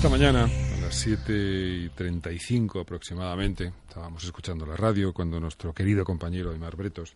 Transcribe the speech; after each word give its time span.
Esta 0.00 0.08
mañana, 0.08 0.44
a 0.44 0.80
las 0.80 0.94
7 0.94 1.30
y 1.30 1.88
35 1.90 2.80
aproximadamente, 2.80 3.70
estábamos 3.86 4.24
escuchando 4.24 4.64
la 4.64 4.74
radio 4.74 5.12
cuando 5.12 5.38
nuestro 5.38 5.74
querido 5.74 6.04
compañero 6.04 6.52
Aymar 6.52 6.74
Bretos 6.74 7.14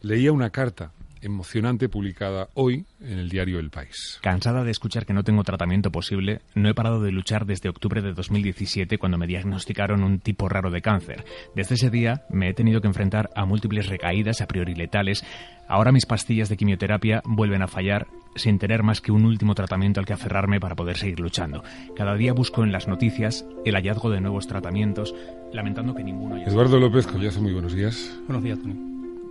leía 0.00 0.32
una 0.32 0.48
carta 0.48 0.92
emocionante 1.20 1.90
publicada 1.90 2.48
hoy 2.54 2.86
en 3.02 3.18
el 3.18 3.28
diario 3.28 3.58
El 3.58 3.68
País. 3.68 4.18
Cansada 4.22 4.64
de 4.64 4.70
escuchar 4.70 5.04
que 5.04 5.12
no 5.12 5.24
tengo 5.24 5.44
tratamiento 5.44 5.92
posible, 5.92 6.40
no 6.54 6.70
he 6.70 6.74
parado 6.74 7.02
de 7.02 7.12
luchar 7.12 7.44
desde 7.44 7.68
octubre 7.68 8.00
de 8.00 8.14
2017 8.14 8.96
cuando 8.96 9.18
me 9.18 9.26
diagnosticaron 9.26 10.02
un 10.02 10.18
tipo 10.18 10.48
raro 10.48 10.70
de 10.70 10.80
cáncer. 10.80 11.22
Desde 11.54 11.74
ese 11.74 11.90
día 11.90 12.24
me 12.30 12.48
he 12.48 12.54
tenido 12.54 12.80
que 12.80 12.88
enfrentar 12.88 13.28
a 13.34 13.44
múltiples 13.44 13.88
recaídas 13.88 14.40
a 14.40 14.46
priori 14.46 14.74
letales. 14.74 15.22
Ahora 15.68 15.92
mis 15.92 16.06
pastillas 16.06 16.48
de 16.48 16.56
quimioterapia 16.56 17.20
vuelven 17.26 17.60
a 17.60 17.68
fallar 17.68 18.06
sin 18.36 18.58
tener 18.58 18.82
más 18.82 19.00
que 19.00 19.12
un 19.12 19.24
último 19.24 19.54
tratamiento 19.54 20.00
al 20.00 20.06
que 20.06 20.12
aferrarme 20.12 20.60
para 20.60 20.76
poder 20.76 20.96
seguir 20.96 21.20
luchando. 21.20 21.62
Cada 21.94 22.14
día 22.14 22.32
busco 22.32 22.64
en 22.64 22.72
las 22.72 22.88
noticias 22.88 23.44
el 23.64 23.74
hallazgo 23.74 24.10
de 24.10 24.20
nuevos 24.20 24.46
tratamientos, 24.46 25.14
lamentando 25.52 25.94
que 25.94 26.04
ninguno 26.04 26.36
haya... 26.36 26.46
Eduardo 26.46 26.78
López 26.78 27.06
Collazo, 27.06 27.42
muy 27.42 27.52
buenos 27.52 27.74
días. 27.74 28.18
Buenos 28.26 28.44
días, 28.44 28.58
Tony. 28.60 28.76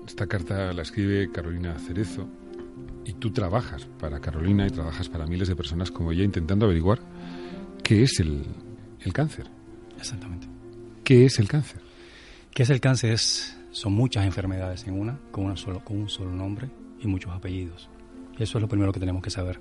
Esta 0.08 0.28
carta 0.28 0.72
la 0.74 0.82
escribe 0.84 1.32
Carolina 1.32 1.78
Cerezo 1.80 2.28
y 3.06 3.14
tú 3.14 3.32
trabajas 3.32 3.86
para 4.00 4.20
Carolina 4.20 4.68
y 4.68 4.70
trabajas 4.70 5.10
para 5.10 5.26
miles 5.26 5.48
de 5.48 5.56
personas 5.56 5.92
como 5.92 6.12
ella 6.12 6.24
intentando 6.24 6.66
averiguar 6.66 7.00
qué 7.84 8.04
es 8.04 8.20
el, 8.20 8.44
el 9.00 9.14
cáncer. 9.14 9.48
Exactamente. 9.98 10.48
¿Qué 11.04 11.26
es 11.26 11.40
el 11.40 11.48
cáncer? 11.48 11.82
¿Qué 12.52 12.64
es 12.64 12.70
el 12.70 12.80
cáncer? 12.80 13.12
Es, 13.12 13.58
son 13.72 13.94
muchas 13.94 14.26
enfermedades 14.26 14.88
en 14.88 15.00
una, 15.00 15.20
con, 15.32 15.46
una 15.46 15.58
solo, 15.58 15.84
con 15.84 15.98
un 15.98 16.10
solo 16.10 16.32
nombre 16.32 16.70
y 17.00 17.08
muchos 17.08 17.32
apellidos. 17.32 17.90
Eso 18.40 18.58
es 18.58 18.62
lo 18.62 18.68
primero 18.68 18.92
que 18.92 19.00
tenemos 19.00 19.22
que 19.22 19.30
saber. 19.30 19.60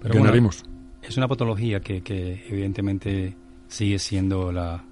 Pero 0.00 0.14
Ganaremos. 0.14 0.64
es 1.02 1.16
una 1.16 1.28
patología 1.28 1.80
que, 1.80 2.02
que 2.02 2.44
evidentemente 2.48 3.36
sigue 3.68 3.98
siendo 3.98 4.52
la, 4.52 4.84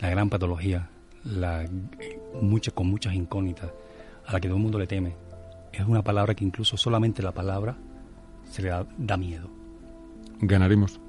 la 0.00 0.10
gran 0.10 0.30
patología, 0.30 0.88
la, 1.24 1.68
mucha, 2.40 2.70
con 2.70 2.88
muchas 2.88 3.14
incógnitas 3.14 3.70
a 4.26 4.32
la 4.32 4.40
que 4.40 4.48
todo 4.48 4.56
el 4.56 4.62
mundo 4.62 4.78
le 4.78 4.86
teme. 4.86 5.14
Es 5.72 5.86
una 5.86 6.02
palabra 6.02 6.34
que 6.34 6.44
incluso 6.44 6.76
solamente 6.76 7.22
la 7.22 7.32
palabra 7.32 7.76
se 8.50 8.62
le 8.62 8.70
da, 8.70 9.16
miedo. 9.16 9.48
Ganaremos. 10.40 11.00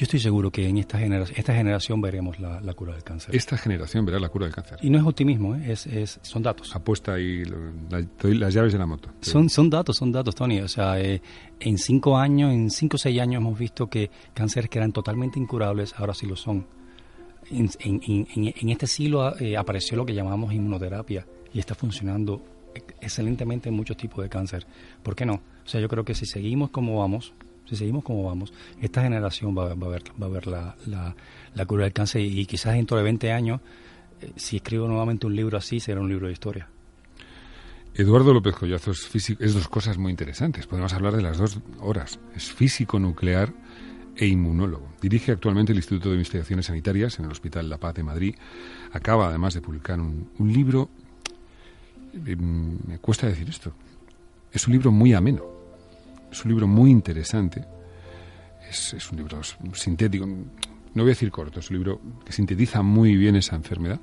Yo 0.00 0.04
estoy 0.04 0.20
seguro 0.20 0.50
que 0.50 0.66
en 0.66 0.78
esta, 0.78 0.98
generación, 0.98 1.38
esta 1.38 1.54
generación 1.54 2.00
veremos 2.00 2.40
la, 2.40 2.72
cura 2.72 2.94
del 2.94 3.04
cáncer. 3.04 3.36
Esta 3.36 3.58
generación 3.58 4.06
verá 4.06 4.18
la 4.18 4.30
cura 4.30 4.46
del 4.46 4.54
cáncer. 4.54 4.78
Y 4.80 4.88
no 4.88 4.96
es 4.96 5.04
optimismo, 5.04 5.54
¿eh? 5.56 5.72
es, 5.72 5.86
es, 5.86 6.18
son 6.22 6.42
datos. 6.42 6.74
Apuesta 6.74 7.12
ahí 7.12 7.44
las 8.22 8.54
llaves 8.54 8.72
de 8.72 8.78
la 8.78 8.86
moto. 8.86 9.10
Son, 9.20 9.50
son 9.50 9.68
datos, 9.68 9.98
son 9.98 10.10
datos, 10.10 10.34
Tony. 10.34 10.60
O 10.60 10.68
sea, 10.68 10.98
eh, 10.98 11.20
en 11.60 11.76
cinco 11.76 12.16
años, 12.16 12.50
en 12.50 12.70
cinco 12.70 12.94
o 12.94 12.98
seis 12.98 13.20
años 13.20 13.42
hemos 13.42 13.58
visto 13.58 13.88
que 13.88 14.10
cánceres 14.32 14.70
que 14.70 14.78
eran 14.78 14.90
totalmente 14.92 15.38
incurables 15.38 15.92
ahora 15.98 16.14
sí 16.14 16.24
lo 16.24 16.34
son. 16.34 16.66
En, 17.50 17.68
en, 17.84 18.70
este 18.70 18.86
siglo 18.86 19.38
eh, 19.38 19.58
apareció 19.58 19.98
lo 19.98 20.06
que 20.06 20.14
llamamos 20.14 20.54
inmunoterapia 20.54 21.26
y 21.52 21.58
está 21.58 21.74
funcionando 21.74 22.42
excelentemente 23.02 23.68
en 23.68 23.74
muchos 23.74 23.98
tipos 23.98 24.24
de 24.24 24.30
cáncer. 24.30 24.66
¿Por 25.02 25.14
qué 25.14 25.26
no? 25.26 25.34
O 25.34 25.68
sea, 25.68 25.78
yo 25.78 25.88
creo 25.88 26.06
que 26.06 26.14
si 26.14 26.24
seguimos 26.24 26.70
como 26.70 27.00
vamos, 27.00 27.34
si 27.70 27.76
seguimos 27.76 28.04
como 28.04 28.24
vamos, 28.24 28.52
esta 28.80 29.02
generación 29.02 29.56
va, 29.56 29.70
a 29.70 29.74
ver, 29.74 30.02
va 30.20 30.26
a 30.26 30.28
ver 30.28 30.46
la, 30.46 30.76
la, 31.54 31.66
cura 31.66 31.84
del 31.84 31.92
cáncer 31.92 32.22
y, 32.22 32.44
quizás 32.46 32.74
dentro 32.74 32.96
de 32.96 33.02
20 33.02 33.32
años, 33.32 33.60
eh, 34.20 34.32
si 34.36 34.56
escribo 34.56 34.86
nuevamente 34.86 35.26
un 35.26 35.34
libro 35.34 35.56
así, 35.56 35.80
será 35.80 36.00
un 36.00 36.08
libro 36.08 36.26
de 36.26 36.32
historia. 36.32 36.68
Eduardo 37.94 38.32
López 38.32 38.54
Collazo 38.54 38.92
es, 38.92 39.36
es 39.38 39.54
dos 39.54 39.68
cosas 39.68 39.98
muy 39.98 40.10
interesantes. 40.10 40.66
Podemos 40.66 40.92
hablar 40.92 41.16
de 41.16 41.22
las 41.22 41.38
dos 41.38 41.58
horas. 41.80 42.20
Es 42.36 42.50
físico 42.50 42.98
nuclear 42.98 43.52
e 44.16 44.26
inmunólogo. 44.26 44.88
Dirige 45.00 45.32
actualmente 45.32 45.72
el 45.72 45.78
Instituto 45.78 46.10
de 46.10 46.14
Investigaciones 46.14 46.66
Sanitarias 46.66 47.18
en 47.18 47.24
el 47.24 47.32
Hospital 47.32 47.68
La 47.68 47.78
Paz 47.78 47.94
de 47.94 48.04
Madrid. 48.04 48.34
Acaba 48.92 49.28
además 49.28 49.54
de 49.54 49.60
publicar 49.60 49.98
un, 49.98 50.30
un 50.38 50.52
libro 50.52 50.88
me 52.12 52.98
cuesta 52.98 53.26
decir 53.26 53.48
esto. 53.48 53.72
Es 54.52 54.66
un 54.66 54.72
libro 54.72 54.90
muy 54.90 55.14
ameno, 55.14 55.44
es 56.30 56.44
un 56.44 56.50
libro 56.50 56.66
muy 56.66 56.90
interesante, 56.90 57.64
es, 58.68 59.10
un 59.10 59.18
libro 59.18 59.40
sintético, 59.74 60.26
no 60.26 61.02
voy 61.02 61.04
a 61.04 61.14
decir 61.14 61.30
corto, 61.30 61.60
es 61.60 61.70
un 61.70 61.76
libro 61.76 62.00
que 62.24 62.32
sintetiza 62.32 62.82
muy 62.82 63.16
bien 63.16 63.36
esa 63.36 63.56
enfermedad, 63.56 64.00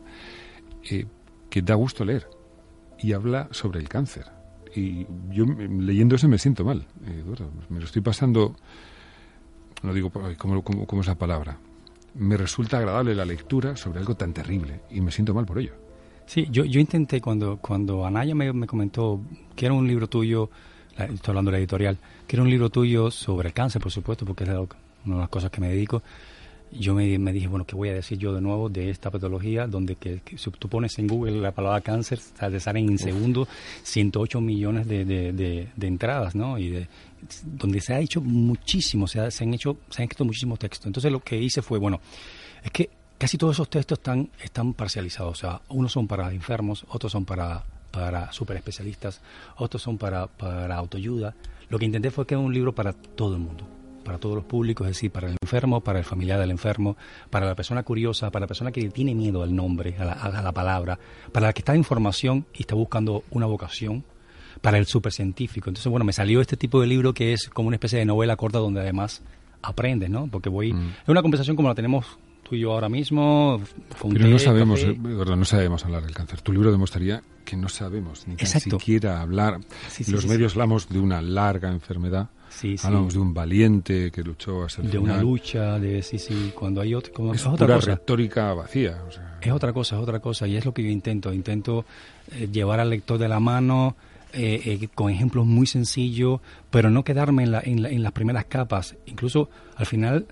eh, 0.89 1.05
que 1.49 1.61
da 1.61 1.75
gusto 1.75 2.03
leer 2.03 2.27
y 2.99 3.13
habla 3.13 3.47
sobre 3.51 3.79
el 3.79 3.87
cáncer. 3.87 4.25
Y 4.75 5.07
yo 5.29 5.45
leyendo 5.45 6.15
eso 6.15 6.27
me 6.27 6.37
siento 6.37 6.65
mal, 6.65 6.85
eh, 7.05 7.23
me 7.69 7.79
lo 7.79 7.85
estoy 7.85 8.01
pasando, 8.01 8.55
no 9.81 9.93
digo 9.93 10.11
cómo, 10.37 10.61
cómo 10.63 11.01
es 11.01 11.07
la 11.07 11.15
palabra, 11.15 11.57
me 12.15 12.35
resulta 12.35 12.77
agradable 12.77 13.15
la 13.15 13.25
lectura 13.25 13.77
sobre 13.77 13.99
algo 13.99 14.15
tan 14.15 14.33
terrible 14.33 14.81
y 14.91 15.01
me 15.01 15.11
siento 15.11 15.33
mal 15.33 15.45
por 15.45 15.59
ello. 15.59 15.73
Sí, 16.25 16.47
yo, 16.51 16.65
yo 16.65 16.81
intenté 16.81 17.21
cuando, 17.21 17.57
cuando 17.57 18.05
Anaya 18.05 18.35
me 18.35 18.67
comentó 18.67 19.21
que 19.55 19.65
era 19.65 19.73
un 19.73 19.87
libro 19.87 20.09
tuyo, 20.09 20.49
estoy 20.97 21.31
hablando 21.31 21.51
de 21.51 21.57
la 21.57 21.59
editorial, 21.59 21.97
que 22.27 22.35
era 22.35 22.43
un 22.43 22.49
libro 22.49 22.69
tuyo 22.69 23.11
sobre 23.11 23.49
el 23.49 23.53
cáncer, 23.53 23.81
por 23.81 23.91
supuesto, 23.91 24.25
porque 24.25 24.43
es 24.43 24.49
una 24.49 25.15
de 25.15 25.21
las 25.21 25.29
cosas 25.29 25.51
que 25.51 25.61
me 25.61 25.69
dedico. 25.69 26.01
Yo 26.71 26.93
me, 26.93 27.17
me, 27.17 27.31
dije, 27.31 27.47
bueno, 27.47 27.65
¿qué 27.65 27.75
voy 27.75 27.89
a 27.89 27.93
decir 27.93 28.17
yo 28.17 28.33
de 28.33 28.41
nuevo 28.41 28.67
de 28.67 28.89
esta 28.89 29.09
patología? 29.09 29.67
Donde 29.67 29.95
que, 29.95 30.21
si 30.35 30.51
tú 30.51 30.67
pones 30.67 30.99
en 30.99 31.07
Google 31.07 31.39
la 31.39 31.51
palabra 31.51 31.79
cáncer, 31.79 32.19
te 32.19 32.59
salen 32.59 32.89
en 32.89 32.97
segundo 32.97 33.47
108 33.83 34.41
millones 34.41 34.85
de, 34.85 35.05
de, 35.05 35.31
de, 35.73 35.87
entradas, 35.87 36.35
¿no? 36.35 36.57
Y 36.57 36.69
de, 36.69 36.87
donde 37.45 37.79
se 37.79 37.93
ha 37.93 37.99
hecho 37.99 38.19
muchísimo, 38.19 39.07
se, 39.07 39.31
se, 39.31 39.43
han 39.45 39.53
hecho, 39.53 39.77
se 39.89 40.01
han 40.01 40.03
escrito 40.03 40.25
muchísimos 40.25 40.59
textos. 40.59 40.87
Entonces 40.87 41.09
lo 41.09 41.21
que 41.21 41.41
hice 41.41 41.61
fue, 41.61 41.79
bueno, 41.79 42.01
es 42.61 42.71
que 42.71 42.89
casi 43.17 43.37
todos 43.37 43.55
esos 43.55 43.69
textos 43.69 43.99
están, 43.99 44.29
están 44.43 44.73
parcializados. 44.73 45.31
O 45.31 45.39
sea, 45.39 45.61
unos 45.69 45.93
son 45.93 46.05
para 46.05 46.33
enfermos, 46.33 46.85
otros 46.89 47.13
son 47.13 47.23
para, 47.23 47.63
para 47.97 48.31
super 48.31 48.55
especialistas, 48.57 49.21
otros 49.57 49.81
son 49.81 49.97
para, 49.97 50.27
para 50.27 50.75
autoayuda. 50.75 51.33
Lo 51.69 51.79
que 51.79 51.85
intenté 51.85 52.11
fue 52.11 52.27
que 52.27 52.35
era 52.35 52.39
un 52.39 52.53
libro 52.53 52.73
para 52.75 52.93
todo 52.93 53.33
el 53.33 53.39
mundo, 53.39 53.67
para 54.05 54.19
todos 54.19 54.35
los 54.35 54.45
públicos, 54.45 54.85
es 54.85 54.95
decir, 54.95 55.11
para 55.11 55.27
el 55.27 55.37
enfermo, 55.41 55.81
para 55.81 55.97
el 55.97 56.05
familiar 56.05 56.39
del 56.39 56.51
enfermo, 56.51 56.95
para 57.31 57.47
la 57.47 57.55
persona 57.55 57.81
curiosa, 57.81 58.29
para 58.29 58.43
la 58.43 58.47
persona 58.47 58.71
que 58.71 58.87
tiene 58.89 59.15
miedo 59.15 59.41
al 59.41 59.55
nombre, 59.55 59.95
a 59.97 60.05
la, 60.05 60.13
a 60.13 60.41
la 60.43 60.51
palabra, 60.51 60.99
para 61.31 61.47
la 61.47 61.53
que 61.53 61.61
está 61.61 61.73
en 61.73 61.79
información 61.79 62.45
y 62.53 62.61
está 62.61 62.75
buscando 62.75 63.23
una 63.31 63.47
vocación, 63.47 64.03
para 64.61 64.77
el 64.77 64.85
supercientífico. 64.85 65.69
Entonces, 65.69 65.89
bueno, 65.89 66.05
me 66.05 66.13
salió 66.13 66.41
este 66.41 66.57
tipo 66.57 66.81
de 66.81 66.87
libro 66.87 67.13
que 67.13 67.33
es 67.33 67.49
como 67.49 67.67
una 67.67 67.75
especie 67.75 67.99
de 67.99 68.05
novela 68.05 68.35
corta 68.35 68.59
donde 68.59 68.81
además 68.81 69.21
aprendes, 69.61 70.09
¿no? 70.09 70.27
Porque 70.27 70.49
voy... 70.49 70.73
Mm. 70.73 70.89
Es 71.03 71.09
una 71.09 71.21
conversación 71.21 71.55
como 71.55 71.69
la 71.69 71.75
tenemos 71.75 72.17
tú 72.47 72.55
y 72.55 72.59
yo 72.61 72.71
ahora 72.71 72.89
mismo. 72.89 73.61
Pero 74.01 74.27
no 74.27 74.39
sabemos, 74.39 74.81
eh, 74.83 74.97
no 74.97 75.45
sabemos 75.45 75.85
hablar 75.85 76.03
del 76.03 76.13
cáncer. 76.13 76.41
Tu 76.41 76.53
libro 76.53 76.71
demostraría 76.71 77.21
que 77.43 77.55
no 77.55 77.69
sabemos 77.69 78.27
ni 78.27 78.37
siquiera 78.37 79.21
hablar. 79.21 79.59
Los 80.07 80.25
medios 80.25 80.53
hablamos 80.53 80.89
de 80.89 80.99
una 80.99 81.21
larga 81.21 81.69
enfermedad. 81.69 82.29
hablamos 82.83 83.13
de 83.13 83.19
un 83.19 83.33
valiente 83.33 84.11
que 84.11 84.23
luchó 84.23 84.63
hasta 84.63 84.81
el 84.81 84.91
De 84.91 84.97
una 84.97 85.21
lucha, 85.21 85.79
de 85.79 86.01
sí, 86.01 86.19
sí, 86.19 86.51
cuando 86.55 86.81
hay 86.81 86.93
otro, 86.93 87.33
es, 87.33 87.45
otra 87.45 87.75
cosa. 87.75 87.91
retórica 87.91 88.53
vacía. 88.53 89.01
Es 89.41 89.51
otra 89.51 89.73
cosa, 89.73 89.95
es 89.95 90.01
otra 90.01 90.19
cosa, 90.19 90.47
y 90.47 90.57
es 90.57 90.65
lo 90.65 90.73
que 90.73 90.83
yo 90.83 90.89
intento. 90.89 91.33
Intento 91.33 91.85
eh, 92.31 92.49
llevar 92.51 92.79
al 92.79 92.89
lector 92.89 93.17
de 93.17 93.27
la 93.27 93.39
mano, 93.39 93.95
eh, 94.33 94.87
con 94.93 95.09
ejemplos 95.09 95.45
muy 95.45 95.67
sencillos, 95.67 96.41
pero 96.69 96.89
no 96.89 97.03
quedarme 97.03 97.43
en, 97.43 97.51
la, 97.51 97.61
en, 97.63 97.85
en, 97.85 98.03
las 98.03 98.11
primeras 98.11 98.45
capas. 98.45 98.95
Incluso 99.05 99.49
al 99.75 99.85
final 99.85 100.27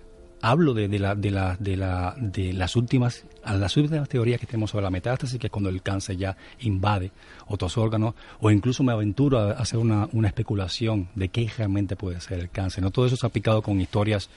hablo 0.45 0.75
de, 0.75 0.87
de, 0.87 0.99
la, 0.99 1.15
de, 1.15 1.31
la, 1.31 1.57
de, 1.59 1.75
la, 1.75 2.13
de 2.17 2.53
las 2.53 2.75
últimas 2.75 3.25
las 3.43 3.77
últimas 3.77 4.07
teorías 4.07 4.39
que 4.39 4.45
tenemos 4.45 4.71
sobre 4.71 4.83
la 4.83 4.89
metástasis, 4.91 5.39
que 5.39 5.47
es 5.47 5.51
cuando 5.51 5.69
el 5.69 5.81
cáncer 5.81 6.17
ya 6.17 6.37
invade 6.59 7.11
otros 7.47 7.77
órganos, 7.77 8.13
o 8.39 8.51
incluso 8.51 8.83
me 8.83 8.91
aventuro 8.91 9.39
a 9.39 9.51
hacer 9.51 9.79
una, 9.79 10.07
una 10.13 10.27
especulación 10.27 11.09
de 11.15 11.29
qué 11.29 11.49
realmente 11.55 11.95
puede 11.95 12.21
ser 12.21 12.39
el 12.39 12.49
cáncer. 12.49 12.83
No 12.83 12.91
todo 12.91 13.05
eso 13.05 13.15
se 13.15 13.25
ha 13.25 13.29
picado 13.29 13.61
con 13.61 13.81
historias 13.81 14.29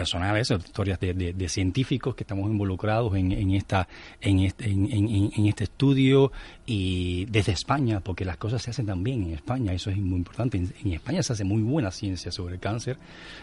personales, 0.00 0.50
historias 0.50 0.98
de, 0.98 1.48
científicos 1.50 2.14
que 2.14 2.24
estamos 2.24 2.50
involucrados 2.50 3.14
en, 3.16 3.32
en 3.32 3.50
esta, 3.50 3.86
en, 4.22 4.40
este, 4.40 4.70
en, 4.70 5.46
este 5.46 5.64
estudio 5.64 6.32
y 6.64 7.26
desde 7.26 7.52
España, 7.52 8.00
porque 8.00 8.24
las 8.24 8.38
cosas 8.38 8.62
se 8.62 8.70
hacen 8.70 8.86
también 8.86 9.24
en 9.24 9.32
España, 9.34 9.74
eso 9.74 9.90
es 9.90 9.98
muy 9.98 10.16
importante. 10.16 10.56
En, 10.56 10.92
España 10.92 11.22
se 11.22 11.34
hace 11.34 11.44
muy 11.44 11.60
buena 11.60 11.90
ciencia 11.90 12.32
sobre 12.32 12.54
el 12.54 12.60
cáncer, 12.60 12.96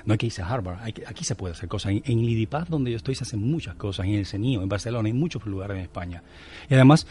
no 0.06 0.14
hay 0.14 0.18
que 0.18 0.26
irse 0.26 0.42
a 0.42 0.48
Harvard, 0.48 0.80
aquí 1.06 1.24
se 1.24 1.36
puede 1.36 1.54
hacer 1.54 1.70
cosas. 1.70 1.92
En, 1.92 2.02
en 2.06 2.26
Lidipaz, 2.26 2.68
donde 2.70 2.90
yo 2.90 2.98
estoy, 2.98 3.14
se 3.14 3.24
hacen 3.24 3.40
muchas 3.40 3.76
cosas, 3.76 4.08
en 4.08 4.16
el 4.16 4.26
CENIO, 4.26 4.64
en 4.64 4.70
Barcelona, 4.70 5.10
en 5.10 5.20
muchos 5.20 5.46
lugares 5.46 5.78
en 5.78 5.84
España. 5.84 6.24
Y 6.72 6.74
además, 6.74 7.06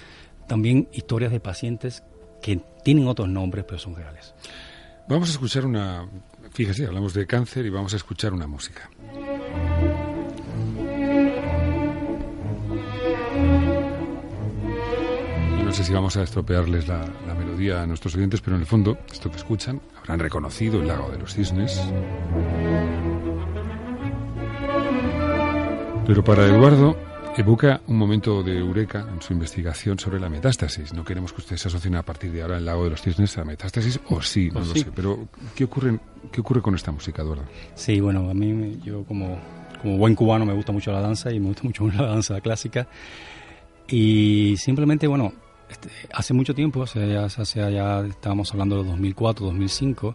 también 0.49 0.89
historias 0.93 1.31
de 1.31 1.39
pacientes 1.39 2.03
que 2.43 2.61
tienen 2.83 3.07
otros 3.07 3.29
nombres, 3.29 3.65
pero 3.65 3.79
son 3.79 3.95
reales. 3.95 4.35
Vamos 5.09 5.29
a 5.29 5.33
escuchar 5.33 5.65
una, 5.65 6.09
fíjese, 6.53 6.85
hablamos 6.87 7.15
de 7.15 7.29
cáncer 7.29 7.65
y 7.65 7.71
vamos 7.71 7.93
a 7.93 7.97
escuchar 7.97 8.33
una 8.33 8.49
música. 8.49 8.91
Sé 15.77 15.85
si 15.85 15.93
vamos 15.93 16.17
a 16.17 16.23
estropearles 16.23 16.89
la, 16.89 17.05
la, 17.27 17.35
melodía 17.35 17.83
a 17.83 17.87
nuestros 17.87 18.15
oyentes, 18.17 18.41
pero 18.41 18.57
en 18.57 18.63
el 18.63 18.67
fondo, 18.67 18.97
esto 19.13 19.31
que 19.31 19.37
escuchan, 19.37 19.79
habrán 19.99 20.19
reconocido 20.19 20.81
el 20.81 20.89
lago 20.89 21.11
de 21.11 21.19
los 21.19 21.35
cisnes. 21.35 21.79
Pero 26.07 26.25
para 26.25 26.47
Eduardo 26.47 26.97
evoca 27.37 27.83
un 27.89 27.99
momento 27.99 28.43
de 28.43 28.57
eureka 28.57 29.07
en 29.13 29.21
su 29.21 29.35
investigación 29.35 29.99
sobre 29.99 30.19
la 30.19 30.31
metástasis. 30.31 30.95
No 30.95 31.05
queremos 31.05 31.35
que 31.35 31.43
ustedes 31.43 31.61
se 31.61 31.69
asocien 31.69 31.95
a 31.97 32.03
partir 32.03 32.33
de 32.33 32.41
ahora 32.41 32.57
el 32.57 32.65
lago 32.65 32.85
de 32.85 32.91
los 32.91 33.03
cisnes 33.03 33.37
a 33.37 33.45
metástasis, 33.45 34.01
o 34.09 34.23
sí, 34.23 34.49
no 34.51 34.61
lo 34.61 34.67
sé. 34.67 34.87
Pero, 34.95 35.29
¿qué 35.55 35.65
ocurre, 35.65 36.01
¿qué 36.33 36.41
ocurre 36.41 36.63
con 36.63 36.75
esta 36.75 36.91
música, 36.91 37.21
Eduardo? 37.21 37.45
Sí, 37.75 38.01
bueno, 38.01 38.31
a 38.31 38.33
mí, 38.35 38.81
yo 38.83 39.05
como, 39.05 39.39
como 39.83 39.99
buen 39.99 40.15
cubano 40.15 40.47
me 40.47 40.55
gusta 40.55 40.73
mucho 40.73 40.91
la 40.91 41.03
danza 41.03 41.31
y 41.31 41.39
me 41.39 41.49
gusta 41.49 41.65
mucho 41.65 41.87
la 41.99 42.07
danza 42.07 42.41
clásica. 42.41 42.89
Y 43.89 44.55
simplemente, 44.57 45.07
bueno, 45.07 45.35
este, 45.69 45.89
hace 46.13 46.33
mucho 46.33 46.55
tiempo, 46.55 46.81
o 46.81 46.87
sea, 46.87 47.05
ya, 47.07 47.25
hace, 47.25 47.73
ya 47.73 48.01
estábamos 48.07 48.53
hablando 48.53 48.83
de 48.83 48.89
2004, 48.89 49.47
2005, 49.47 50.15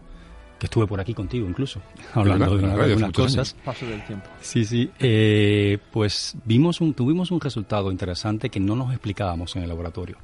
que 0.58 0.66
estuve 0.66 0.86
por 0.86 1.00
aquí 1.00 1.12
contigo 1.12 1.48
incluso, 1.48 1.80
hablando 2.14 2.56
de, 2.56 2.70
algunas 2.70 3.12
cosas. 3.12 3.54
Paso 3.64 3.86
del 3.86 4.04
tiempo. 4.04 4.26
Sí, 4.40 4.64
sí. 4.64 4.90
Eh, 4.98 5.78
pues 5.90 6.36
vimos 6.44 6.80
un, 6.80 6.94
tuvimos 6.94 7.30
un 7.30 7.40
resultado 7.40 7.90
interesante 7.90 8.48
que 8.48 8.60
no 8.60 8.76
nos 8.76 8.90
explicábamos 8.92 9.54
en 9.56 9.62
el 9.62 9.68
laboratorio. 9.68 10.16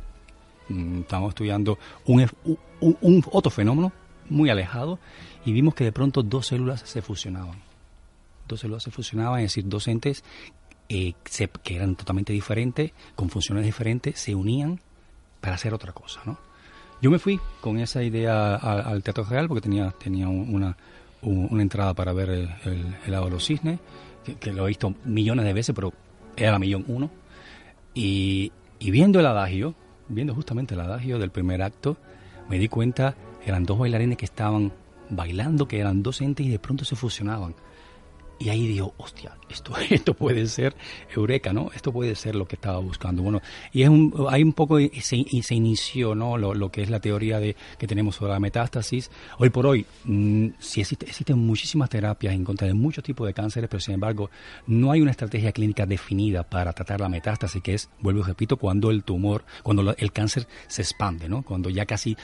Mm, 0.68 1.00
estábamos 1.00 1.30
estudiando 1.30 1.78
un, 2.06 2.26
un, 2.80 3.24
otro 3.30 3.50
fenómeno 3.50 3.92
muy 4.30 4.50
alejado 4.50 4.98
y 5.44 5.52
vimos 5.52 5.74
que 5.74 5.84
de 5.84 5.92
pronto 5.92 6.22
dos 6.22 6.46
células 6.46 6.80
se 6.80 7.02
fusionaban. 7.02 7.60
Dos 8.46 8.60
células 8.60 8.82
se 8.82 8.90
fusionaban, 8.90 9.40
es 9.40 9.50
decir, 9.50 9.68
dos 9.68 9.88
entes 9.88 10.24
eh, 10.88 11.12
que 11.62 11.76
eran 11.76 11.96
totalmente 11.96 12.32
diferentes, 12.32 12.92
con 13.14 13.28
funciones 13.28 13.64
diferentes, 13.64 14.18
se 14.18 14.34
unían 14.34 14.80
para 15.40 15.54
hacer 15.54 15.74
otra 15.74 15.92
cosa, 15.92 16.20
¿no? 16.24 16.38
Yo 17.00 17.10
me 17.10 17.18
fui 17.18 17.38
con 17.60 17.78
esa 17.78 18.02
idea 18.02 18.56
al, 18.56 19.02
Teatro 19.02 19.24
Real 19.24 19.46
porque 19.46 19.60
tenía, 19.60 19.92
tenía 19.92 20.28
una, 20.28 20.76
una 21.22 21.62
entrada 21.62 21.94
para 21.94 22.12
ver 22.12 22.30
el, 22.30 22.50
el, 22.64 22.94
de 23.04 23.30
los 23.30 23.44
cisnes, 23.44 23.78
que, 24.40 24.52
lo 24.52 24.64
he 24.64 24.68
visto 24.68 24.94
millones 25.04 25.44
de 25.44 25.52
veces, 25.52 25.74
pero 25.74 25.92
era 26.36 26.52
la 26.52 26.58
millón 26.58 26.84
uno. 26.88 27.08
Y, 27.94 28.50
y 28.80 28.90
viendo 28.90 29.20
el 29.20 29.26
adagio, 29.26 29.74
viendo 30.08 30.34
justamente 30.34 30.74
el 30.74 30.80
adagio 30.80 31.20
del 31.20 31.30
primer 31.30 31.62
acto, 31.62 31.96
me 32.48 32.58
di 32.58 32.68
cuenta, 32.68 33.14
eran 33.46 33.64
dos 33.64 33.78
bailarines 33.78 34.18
que 34.18 34.24
estaban 34.24 34.72
bailando, 35.08 35.68
que 35.68 35.78
eran 35.78 36.02
dos 36.02 36.20
entes 36.20 36.46
y 36.46 36.50
de 36.50 36.58
pronto 36.58 36.84
se 36.84 36.96
fusionaban. 36.96 37.54
Y 38.40 38.50
ahí 38.50 38.68
digo, 38.68 38.94
hostia, 38.98 39.36
esto, 39.48 39.72
esto 39.90 40.14
puede 40.14 40.46
ser 40.46 40.74
Eureka, 41.14 41.52
¿no? 41.52 41.70
Esto 41.74 41.92
puede 41.92 42.14
ser 42.14 42.36
lo 42.36 42.46
que 42.46 42.54
estaba 42.56 42.78
buscando. 42.78 43.22
Bueno, 43.22 43.42
y 43.72 43.82
es 43.82 43.88
un, 43.88 44.26
hay 44.30 44.42
un 44.42 44.52
poco, 44.52 44.78
se, 44.78 45.26
inició, 45.50 46.14
¿no? 46.14 46.38
Lo, 46.38 46.54
lo, 46.54 46.70
que 46.70 46.82
es 46.82 46.90
la 46.90 47.00
teoría 47.00 47.40
de, 47.40 47.56
que 47.78 47.86
tenemos 47.86 48.16
sobre 48.16 48.32
la 48.32 48.40
metástasis. 48.40 49.10
Hoy 49.38 49.50
por 49.50 49.66
hoy, 49.66 49.86
mm, 50.04 50.48
sí 50.58 50.80
existe, 50.80 51.06
existen 51.06 51.38
muchísimas 51.38 51.90
terapias 51.90 52.34
en 52.34 52.44
contra 52.44 52.66
de 52.66 52.74
muchos 52.74 53.02
tipos 53.02 53.26
de 53.26 53.34
cánceres, 53.34 53.68
pero 53.68 53.80
sin 53.80 53.94
embargo, 53.94 54.30
no 54.66 54.92
hay 54.92 55.00
una 55.00 55.10
estrategia 55.10 55.52
clínica 55.52 55.86
definida 55.86 56.44
para 56.44 56.72
tratar 56.72 57.00
la 57.00 57.08
metástasis, 57.08 57.62
que 57.62 57.74
es, 57.74 57.90
vuelvo 58.00 58.20
y 58.20 58.24
repito, 58.24 58.56
cuando 58.56 58.90
el 58.90 59.02
tumor, 59.02 59.44
cuando 59.62 59.94
el 59.96 60.12
cáncer 60.12 60.46
se 60.68 60.82
expande, 60.82 61.28
¿no? 61.28 61.42
Cuando 61.42 61.70
ya 61.70 61.86
casi 61.86 62.16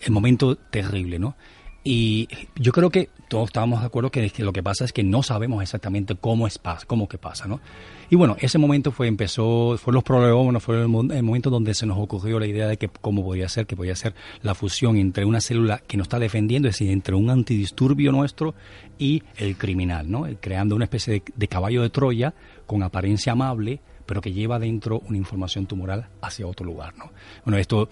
el 0.00 0.12
momento 0.12 0.56
terrible, 0.56 1.18
¿no? 1.18 1.36
Y 1.84 2.28
yo 2.54 2.70
creo 2.70 2.90
que 2.90 3.10
todos 3.28 3.48
estábamos 3.48 3.80
de 3.80 3.86
acuerdo 3.86 4.10
que, 4.10 4.30
lo 4.38 4.52
que 4.52 4.62
pasa 4.62 4.84
es 4.84 4.92
que 4.92 5.02
no 5.02 5.22
sabemos 5.22 5.62
exactamente 5.62 6.14
cómo 6.14 6.46
es 6.46 6.60
cómo 6.86 7.08
que 7.08 7.18
pasa, 7.18 7.48
¿no? 7.48 7.60
Y 8.08 8.14
bueno, 8.14 8.36
ese 8.38 8.58
momento 8.58 8.92
fue 8.92 9.08
empezó 9.08 9.76
fue 9.78 9.92
los 9.92 10.04
problemas, 10.04 10.62
fue 10.62 10.80
el, 10.80 10.88
momento 10.88 11.50
donde 11.50 11.74
se 11.74 11.86
nos 11.86 11.98
ocurrió 11.98 12.38
la 12.38 12.46
idea 12.46 12.68
de 12.68 12.76
que 12.76 12.88
cómo 12.88 13.24
podía 13.24 13.48
ser, 13.48 13.66
que 13.66 13.74
podía 13.74 13.96
ser 13.96 14.14
la 14.42 14.54
fusión 14.54 14.96
entre 14.96 15.24
una 15.24 15.40
célula 15.40 15.78
que 15.78 15.96
nos 15.96 16.04
está 16.04 16.20
defendiendo, 16.20 16.68
es 16.68 16.74
decir, 16.74 16.90
entre 16.90 17.16
un 17.16 17.30
antidisturbio 17.30 18.12
nuestro 18.12 18.54
y 18.98 19.24
el 19.36 19.56
criminal, 19.56 20.08
¿no? 20.08 20.26
Creando 20.40 20.76
una 20.76 20.84
especie 20.84 21.14
de, 21.14 21.22
de 21.34 21.48
caballo 21.48 21.82
de 21.82 21.90
Troya 21.90 22.34
con 22.66 22.84
apariencia 22.84 23.32
amable, 23.32 23.80
pero 24.06 24.20
que 24.20 24.32
lleva 24.32 24.60
dentro 24.60 25.00
una 25.08 25.16
información 25.16 25.66
tumoral 25.66 26.06
hacia 26.20 26.46
otro 26.46 26.64
lugar, 26.64 26.94
¿no? 26.96 27.10
Bueno, 27.44 27.58
esto 27.58 27.88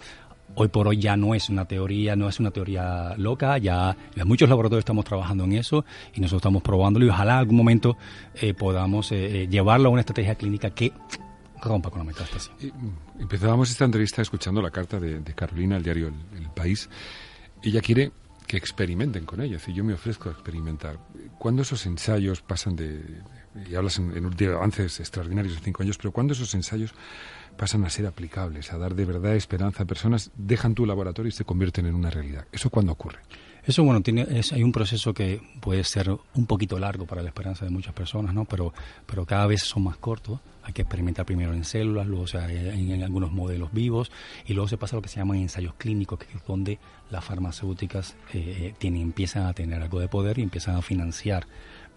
hoy 0.55 0.69
por 0.69 0.89
hoy 0.89 0.99
ya 0.99 1.17
no 1.17 1.35
es 1.35 1.49
una 1.49 1.65
teoría, 1.65 2.17
no 2.17 2.29
es 2.29 2.41
una 2.41 2.51
teoría 2.51 3.15
loca, 3.17 3.59
ya 3.59 3.97
muchos 4.25 4.49
laboratorios 4.49 4.83
estamos 4.83 5.05
trabajando 5.05 5.45
en 5.45 5.53
eso 5.53 5.85
y 6.15 6.21
nosotros 6.21 6.41
estamos 6.41 6.63
probándolo 6.63 7.07
y 7.07 7.09
ojalá 7.09 7.39
algún 7.39 7.57
momento 7.57 7.97
eh, 8.35 8.55
podamos 8.55 9.13
eh, 9.13 9.43
eh, 9.43 9.49
llevarlo 9.49 9.89
a 9.89 9.93
una 9.93 10.01
estrategia 10.01 10.35
clínica 10.35 10.71
que 10.71 10.93
rompa 11.63 11.91
con 11.91 12.01
la 12.01 12.05
metástasis. 12.05 12.51
Mm, 12.61 13.23
empezábamos 13.23 13.71
esta 13.71 13.85
entrevista 13.85 14.23
escuchando 14.23 14.63
la 14.63 14.71
carta 14.71 14.99
de, 14.99 15.23
Carolina, 15.35 15.77
el 15.77 15.83
diario 15.83 16.09
el, 16.09 16.51
País. 16.51 16.89
Ella 17.63 17.81
quiere 17.81 18.13
que 18.47 18.57
experimenten 18.57 19.25
con 19.25 19.41
ella, 19.41 19.55
decir, 19.55 19.75
yo 19.75 19.85
me 19.85 19.95
ofrezco 19.95 20.29
a 20.29 20.33
experimentar. 20.33 20.99
¿Cuándo 21.39 21.63
esos 21.63 21.87
ensayos 21.87 22.43
pasan 22.43 22.77
de... 22.77 23.03
y 23.69 23.75
hablas 23.75 23.99
en, 23.99 24.17
en 24.17 24.49
avances 24.55 25.01
extraordinarios 25.01 25.55
de 25.55 25.61
cinco 25.61 25.83
años, 25.83 25.99
pero 25.99 26.13
cuándo 26.13 26.33
esos 26.33 26.55
ensayos 26.55 26.95
pasan 27.57 27.85
a 27.85 27.91
ser 27.91 28.07
aplicables, 28.07 28.73
a 28.73 28.79
dar 28.79 28.95
de 28.95 29.05
verdad 29.05 29.35
esperanza 29.35 29.83
a 29.83 29.87
personas, 29.87 30.31
dejan 30.37 30.75
tu 30.75 30.87
laboratorio 30.87 31.29
y 31.29 31.33
se 31.33 31.45
convierten 31.45 31.87
en 31.87 31.95
una 31.95 32.11
realidad. 32.11 32.47
¿Eso 32.53 32.71
cuándo 32.71 32.93
ocurre? 32.93 33.19
Eso, 33.63 33.85
bueno, 33.85 34.01
tiene, 34.01 34.27
hay 34.53 34.63
un 34.63 34.73
proceso 34.73 35.13
que 35.13 35.43
puede 35.61 35.85
ser 35.85 36.11
un 36.11 36.47
poquito 36.47 36.79
largo 36.79 37.05
para 37.05 37.23
la 37.23 37.29
esperanza 37.29 37.65
de 37.67 37.71
muchas 37.71 37.93
personas, 37.93 38.35
¿no? 38.35 38.47
Pero, 38.47 38.73
pero 39.07 39.27
cada 39.27 39.47
vez 39.47 39.63
son 39.63 39.85
más 39.85 39.99
cortos. 39.99 40.41
Hay 40.63 40.73
que 40.73 40.83
experimentar 40.83 41.27
primero 41.27 41.53
en 41.53 41.65
células, 41.65 42.07
luego 42.07 42.27
sea, 42.27 42.51
en, 42.51 43.03
algunos 43.03 43.33
modelos 43.33 43.73
vivos, 43.73 44.11
y 44.47 44.55
luego 44.55 44.69
se 44.69 44.79
pasa 44.79 44.97
a 44.97 44.99
lo 44.99 45.03
que 45.03 45.09
se 45.09 45.17
llaman 45.17 45.39
ensayos 45.39 45.75
clínicos, 45.75 46.19
que 46.19 46.37
es 46.37 46.45
donde 46.47 46.79
las 47.11 47.25
farmacéuticas 47.25 48.17
eh, 48.33 48.39
eh, 48.39 48.75
tienen, 48.79 49.03
empiezan 49.03 49.47
a 49.47 49.53
tener 49.53 49.83
algo 49.83 50.01
de 50.01 50.09
poder 50.09 50.39
y 50.39 50.43
empiezan 50.43 50.77
a 50.77 50.83
financiar 50.83 51.47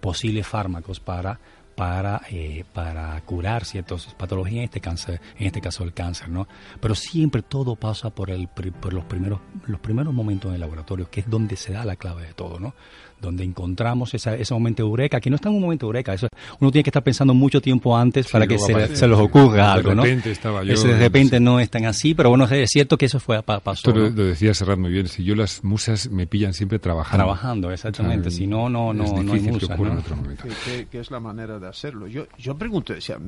posibles 0.04 0.46
fármacos 0.46 1.00
para 1.00 1.40
para, 1.76 2.22
eh, 2.30 2.64
para 2.74 3.20
curar 3.22 3.66
ciertas 3.66 4.14
patologías, 4.18 4.58
en 4.58 4.64
este, 4.64 4.80
cáncer, 4.80 5.22
en 5.38 5.48
este 5.48 5.62
caso 5.62 5.84
el 5.84 5.94
cáncer, 5.94 6.30
¿no? 6.30 6.48
Pero 6.80 6.96
siempre 6.96 7.42
todo 7.42 7.76
pasa 7.76 8.10
por, 8.10 8.30
el, 8.30 8.48
por 8.48 8.94
los, 8.94 9.06
primeros, 9.06 9.40
los 9.68 9.80
primeros 9.80 10.14
momentos 10.14 10.50
en 10.50 10.56
el 10.56 10.62
laboratorio, 10.62 11.10
que 11.10 11.22
es 11.22 11.30
donde 11.30 11.56
se 11.56 11.74
da 11.74 11.86
la 11.86 11.96
clave 11.96 12.28
de 12.28 12.34
todo, 12.34 12.60
¿no? 12.60 12.74
donde 13.24 13.44
encontramos 13.44 14.14
esa, 14.14 14.36
ese 14.36 14.54
momento 14.54 14.84
de 14.84 14.90
eureka, 14.90 15.20
que 15.20 15.30
no 15.30 15.38
está 15.38 15.50
en 15.50 15.56
un 15.56 15.62
momento 15.62 15.88
de 15.88 15.90
eureka, 15.90 16.14
eso, 16.14 16.28
uno 16.60 16.72
tiene 16.72 16.84
que 16.84 16.90
estar 16.90 17.02
pensando 17.02 17.34
mucho 17.34 17.62
tiempo 17.62 17.98
antes 17.98 18.28
para 18.30 18.46
que 18.46 18.60
se, 18.60 18.96
se, 18.96 19.08
les 19.08 19.18
ocurra 19.18 19.74
algo, 19.74 19.96
¿no? 19.96 20.04
De 20.04 20.10
repente 20.10 20.32
estaba 20.32 20.64
yo... 20.64 20.76
de 20.84 20.98
repente 20.98 21.40
no 21.40 21.60
están 21.60 21.86
así, 21.86 22.14
pero 22.14 22.30
bueno, 22.30 22.46
es 22.46 22.70
cierto 22.70 22.98
que 22.98 23.06
eso 23.06 23.20
fue 23.20 23.42
pasó. 23.42 23.90
Esto 23.90 23.94
lo, 23.94 24.12
decía 24.12 24.54
Serrat 24.54 24.78
muy 24.78 24.92
bien, 24.92 25.08
si 25.08 25.24
yo 25.24 25.36
las 25.36 25.64
musas 25.64 26.10
me 26.12 26.28
pillan 26.28 26.54
siempre 26.54 26.80
trabajando. 26.80 27.24
Trabajando, 27.24 27.72
exactamente, 27.72 28.30
si 28.30 28.46
no, 28.46 28.70
no, 28.70 28.94
no, 28.94 29.24
no 29.24 29.34
hay 29.34 29.40
musas, 29.40 29.70
que, 29.70 29.74
otro 29.74 30.16
momento. 30.16 30.44
Que, 30.92 31.00
es 31.00 31.10
la 31.10 31.20
manera 31.20 31.60
de 31.60 31.63
hacerlo. 31.68 32.08
Yo, 32.08 32.26
yo 32.38 32.58
pregunto, 32.58 32.94
o 32.94 33.20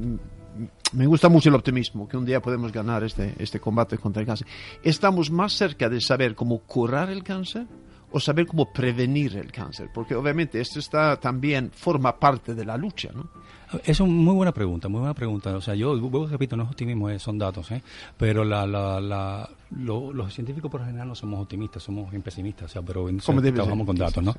me 0.93 1.05
gusta 1.05 1.29
mucho 1.29 1.49
el 1.49 1.55
optimismo, 1.55 2.07
que 2.07 2.17
un 2.17 2.25
día 2.25 2.41
podemos 2.41 2.71
ganar 2.71 3.03
este, 3.03 3.35
este 3.39 3.59
combate 3.59 3.97
contra 3.97 4.21
el 4.21 4.27
cáncer. 4.27 4.47
¿Estamos 4.83 5.29
más 5.29 5.53
cerca 5.53 5.89
de 5.89 5.99
saber 5.99 6.35
cómo 6.35 6.59
curar 6.59 7.09
el 7.09 7.23
cáncer 7.23 7.67
o 8.11 8.19
saber 8.21 8.47
cómo 8.47 8.71
prevenir 8.71 9.35
el 9.35 9.51
cáncer, 9.51 9.89
porque 9.93 10.15
obviamente 10.15 10.61
esto 10.61 10.79
está 10.79 11.19
también 11.19 11.69
forma 11.71 12.17
parte 12.17 12.55
de 12.55 12.63
la 12.63 12.77
lucha, 12.77 13.09
¿no? 13.13 13.29
Es 13.83 13.99
una 13.99 14.11
muy 14.11 14.33
buena 14.35 14.51
pregunta, 14.51 14.87
muy 14.87 14.99
buena 14.99 15.13
pregunta. 15.13 15.55
O 15.55 15.61
sea, 15.61 15.75
yo 15.75 15.95
repito, 16.29 16.55
no 16.55 16.63
es 16.63 16.69
optimismo, 16.69 17.09
eh, 17.09 17.19
son 17.19 17.37
datos, 17.37 17.71
¿eh? 17.71 17.81
pero 18.17 18.43
la, 18.43 18.65
la, 18.65 18.99
la, 18.99 19.49
los 19.71 20.33
científicos 20.33 20.71
por 20.71 20.81
lo 20.81 20.87
general 20.87 21.07
no 21.07 21.15
somos 21.15 21.41
optimistas, 21.41 21.83
somos 21.83 22.13
pesimistas, 22.23 22.65
o 22.65 22.73
sea, 22.73 22.81
pero 22.81 23.07
trabajamos 23.51 23.85
con 23.85 23.95
datos, 23.95 24.23
¿no? 24.23 24.35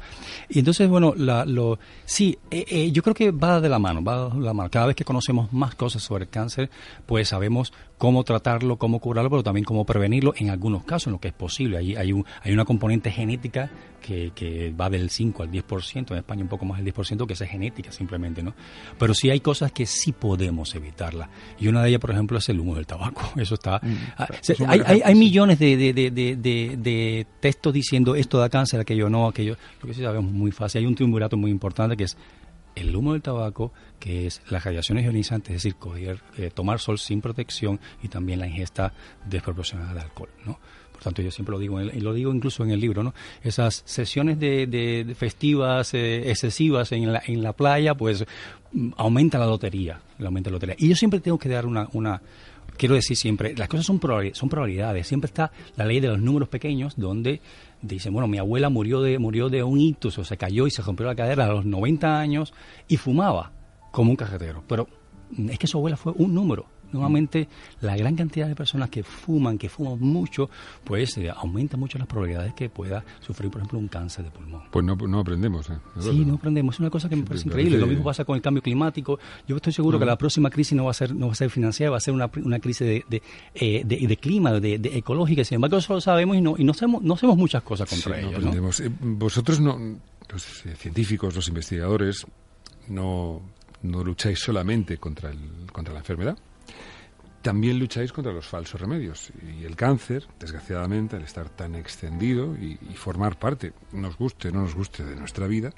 Y 0.49 0.61
entonces, 0.61 0.89
bueno, 0.89 1.15
la, 1.17 1.45
lo, 1.45 1.79
sí, 2.05 2.39
eh, 2.51 2.65
eh, 2.69 2.93
yo 2.93 3.03
creo 3.03 3.15
que 3.15 3.31
va 3.31 3.61
de 3.61 3.69
la 3.69 3.79
mano, 3.79 4.03
va 4.03 4.29
de 4.31 4.41
la 4.41 4.55
mano. 4.55 4.71
Cada 4.71 4.87
vez 4.87 4.97
que 4.97 5.05
conocemos 5.05 5.53
más 5.53 5.75
cosas 5.75 6.03
sobre 6.03 6.25
el 6.25 6.31
cáncer, 6.31 6.71
pues 7.05 7.29
sabemos 7.29 7.73
cómo 7.99 8.25
tratarlo, 8.25 8.77
cómo 8.77 8.99
curarlo, 9.01 9.31
pero 9.31 9.43
también 9.43 9.65
cómo 9.65 9.85
prevenirlo 9.85 10.35
en 10.37 10.51
algunos 10.51 10.85
casos, 10.85 11.09
en 11.09 11.13
lo 11.15 11.21
que 11.21 11.29
es 11.29 11.35
posible. 11.35 11.79
Hay, 11.79 11.97
hay, 11.97 12.13
un, 12.13 12.25
hay 12.43 12.53
una 12.53 12.65
componente 12.65 13.11
genética 13.11 13.71
que, 14.01 14.33
que 14.35 14.73
va 14.73 14.89
del 14.89 15.11
5 15.11 15.43
al 15.43 15.51
10%, 15.51 16.13
en 16.13 16.19
España 16.19 16.43
un 16.43 16.49
poco 16.49 16.65
más 16.65 16.83
del 16.83 16.95
10%, 16.95 17.27
que 17.27 17.33
es 17.33 17.41
genética 17.41 17.93
simplemente, 17.93 18.43
¿no? 18.43 18.55
Pero 18.99 19.15
sí 19.15 19.26
hay 19.31 19.41
cosas 19.41 19.73
que 19.73 19.87
sí 19.87 20.13
podemos 20.13 20.75
evitarla. 20.75 21.29
Y 21.59 21.69
una 21.69 21.83
de 21.83 21.91
ellas, 21.91 22.01
por 22.01 22.11
ejemplo, 22.11 22.39
es 22.39 22.49
el 22.49 22.61
humo 22.61 22.75
del 22.75 22.87
tabaco. 22.87 23.33
Eso 23.37 23.55
está... 23.55 23.81
Mm, 23.83 23.95
ah, 24.19 24.29
hay, 24.69 24.81
hay, 24.85 25.03
hay, 25.05 25.15
millones 25.15 25.59
de, 25.59 25.77
de, 25.77 25.93
de, 25.93 26.37
de, 26.77 27.27
textos 27.41 27.73
diciendo 27.73 28.15
esto 28.15 28.39
da 28.39 28.49
cáncer, 28.49 28.81
aquello 28.81 29.09
no, 29.09 29.29
aquello... 29.29 29.57
Lo 29.81 29.89
que 29.89 29.95
sí 29.95 30.03
sabemos 30.03 30.33
muy 30.33 30.51
fácil. 30.51 30.81
Hay 30.81 30.87
un 30.87 30.95
triunvirato 30.95 31.37
muy 31.37 31.51
importante 31.51 31.97
que 31.97 32.05
es 32.05 32.17
el 32.77 32.95
humo 32.95 33.15
del 33.15 33.23
tabaco, 33.23 33.73
que 33.99 34.27
es 34.27 34.43
las 34.49 34.65
radiaciones 34.65 35.05
ionizantes, 35.05 35.57
es 35.57 35.63
decir, 35.63 35.77
eh, 36.37 36.51
tomar 36.55 36.79
sol 36.79 36.99
sin 36.99 37.21
protección 37.21 37.81
y 38.03 38.09
también 38.09 38.39
la 38.39 38.47
ingesta 38.47 38.93
desproporcionada 39.29 39.95
de 39.95 40.01
alcohol, 40.01 40.29
¿no? 40.45 40.61
Por 40.93 41.03
tanto, 41.03 41.21
yo 41.21 41.31
siempre 41.31 41.53
lo 41.53 41.59
digo, 41.59 41.81
y 41.81 42.01
lo 42.01 42.15
digo 42.15 42.33
incluso 42.33 42.65
en 42.65 42.71
el 42.71 42.81
libro, 42.81 43.03
¿no? 43.03 43.15
Esas 43.43 43.83
sesiones 43.85 44.39
de, 44.39 45.15
festivas 45.19 45.93
eh, 45.93 46.31
excesivas 46.31 46.93
en 46.93 47.13
la, 47.13 47.23
en 47.27 47.43
la 47.43 47.53
playa, 47.53 47.95
pues 47.95 48.25
mm, 48.73 48.93
aumenta 48.97 49.39
la 49.39 49.47
lotería, 49.47 50.01
aumenta 50.25 50.51
la 50.51 50.55
lotería. 50.55 50.77
Y 50.79 50.89
yo 50.89 50.97
siempre 50.97 51.21
tengo 51.21 51.39
que 51.39 51.49
dar 51.49 51.67
una, 51.67 51.89
una 51.93 52.23
quiero 52.77 52.95
decir 52.95 53.17
siempre, 53.17 53.55
las 53.57 53.69
cosas 53.69 53.87
son, 53.87 54.01
son 54.33 54.49
probabilidades. 54.49 55.07
Siempre 55.07 55.27
está 55.27 55.53
la 55.77 55.85
ley 55.85 56.01
de 56.01 56.09
los 56.09 56.21
números 56.21 56.49
pequeños, 56.49 56.95
donde 56.97 57.41
dicen, 57.83 58.13
bueno, 58.13 58.29
mi 58.29 58.39
abuela 58.39 58.69
murió 58.69 59.01
de, 59.01 59.19
murió 59.19 59.49
de 59.49 59.63
un 59.63 59.81
ictus, 59.81 60.19
o 60.19 60.25
se 60.25 60.37
cayó 60.37 60.67
y 60.67 60.71
se 60.71 60.83
rompió 60.83 61.07
la 61.07 61.15
cadera 61.15 61.45
a 61.45 61.49
los 61.49 61.65
90 61.65 62.19
años 62.19 62.55
y 62.89 62.97
fumaba 62.97 63.53
como 63.91 64.11
un 64.11 64.17
carretero. 64.17 64.63
Pero 64.67 64.89
es 65.49 65.59
que 65.59 65.67
su 65.67 65.79
abuela 65.79 65.97
fue 65.97 66.13
un 66.17 66.35
número. 66.35 66.67
Normalmente 66.93 67.49
la 67.81 67.97
gran 67.97 68.17
cantidad 68.17 68.47
de 68.47 68.55
personas 68.55 68.91
que 68.91 69.03
fuman, 69.03 69.59
que 69.59 69.69
fuman 69.69 69.99
mucho, 70.01 70.49
pues 70.85 71.17
eh, 71.19 71.31
aumenta 71.31 71.77
mucho 71.77 71.99
las 71.99 72.07
probabilidades 72.07 72.55
que 72.55 72.69
pueda 72.69 73.05
sufrir, 73.21 73.51
por 73.51 73.61
ejemplo, 73.61 73.79
un 73.79 73.89
cáncer 73.89 74.25
de 74.25 74.31
pulmón. 74.31 74.63
Pues 74.71 74.85
no, 74.85 74.95
no 74.97 75.21
aprendemos. 75.21 75.69
¿eh? 75.71 75.79
Sí, 75.99 76.25
no 76.25 76.35
aprendemos. 76.35 76.77
Es 76.77 76.81
una 76.81 76.91
cosa 76.91 77.09
que 77.09 77.17
me 77.17 77.25
parece 77.25 77.49
increíble. 77.49 77.79
Lo 77.79 77.87
mismo 77.87 78.05
pasa 78.05 78.25
con 78.25 78.37
el 78.37 78.43
cambio 78.43 78.63
climático. 78.63 79.19
Yo 79.47 79.57
estoy 79.57 79.73
seguro 79.73 79.99
que 79.99 80.05
la 80.05 80.17
próxima 80.17 80.51
crisis 80.51 80.77
no 80.77 80.85
va 80.85 80.91
a 80.91 80.95
ser 80.95 81.15
no 81.15 81.27
va 81.27 81.33
a 81.33 81.37
ser 81.37 81.51
financiera, 81.51 81.91
va 81.91 81.97
a 81.97 82.01
ser 82.01 82.15
una, 82.15 82.31
una 82.45 82.59
crisis 82.59 82.87
de, 82.87 83.05
de, 83.09 83.23
eh, 83.55 83.83
de, 83.85 84.17
clima, 84.17 84.53
de, 84.53 84.75
ecológica. 84.95 85.45
Sin 85.45 85.57
embargo, 85.57 85.79
eso 85.79 85.95
lo 85.95 86.01
sabemos 86.01 86.37
y 86.37 86.41
no, 86.41 86.55
y 86.57 86.65
no, 86.65 86.73
hacemos, 86.73 87.03
no 87.03 87.15
hacemos 87.15 87.37
muchas 87.37 87.63
cosas 87.63 87.89
contra 87.89 88.21
ellos. 88.21 88.81
Eh, 88.81 88.91
vosotros, 89.01 89.61
no, 89.61 89.79
los 90.31 90.43
científicos, 90.43 91.35
los 91.35 91.49
investigadores, 91.49 92.27
no, 92.89 93.43
no 93.83 94.05
lucháis 94.05 94.39
solamente 94.39 94.99
contra, 94.99 95.31
el, 95.31 95.39
contra 95.73 95.93
la 95.93 96.01
enfermedad, 96.01 96.37
también 97.47 97.79
lucháis 97.79 98.13
contra 98.13 98.33
los 98.33 98.45
falsos 98.45 98.81
remedios. 98.81 99.31
Y 99.57 99.63
el 99.63 99.77
cáncer, 99.77 100.27
desgraciadamente, 100.41 101.15
al 101.15 101.23
estar 101.23 101.49
tan 101.49 101.77
extendido 101.77 102.57
y, 102.57 102.77
formar 102.97 103.39
parte, 103.39 103.73
nos 103.93 104.19
guste 104.19 104.49
o 104.49 104.51
no 104.51 104.63
nos 104.63 104.75
guste, 104.75 105.05
de 105.05 105.15
nuestra 105.15 105.47
vida, 105.47 105.71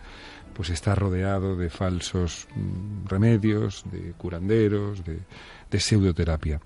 pues 0.54 0.70
está 0.70 0.94
rodeado 0.94 1.56
de 1.56 1.68
falsos 1.68 2.48
mm, 2.56 3.06
remedios, 3.06 3.84
de 3.92 4.12
curanderos, 4.12 5.02
de, 5.04 5.20
pseudoterapia. 5.78 6.58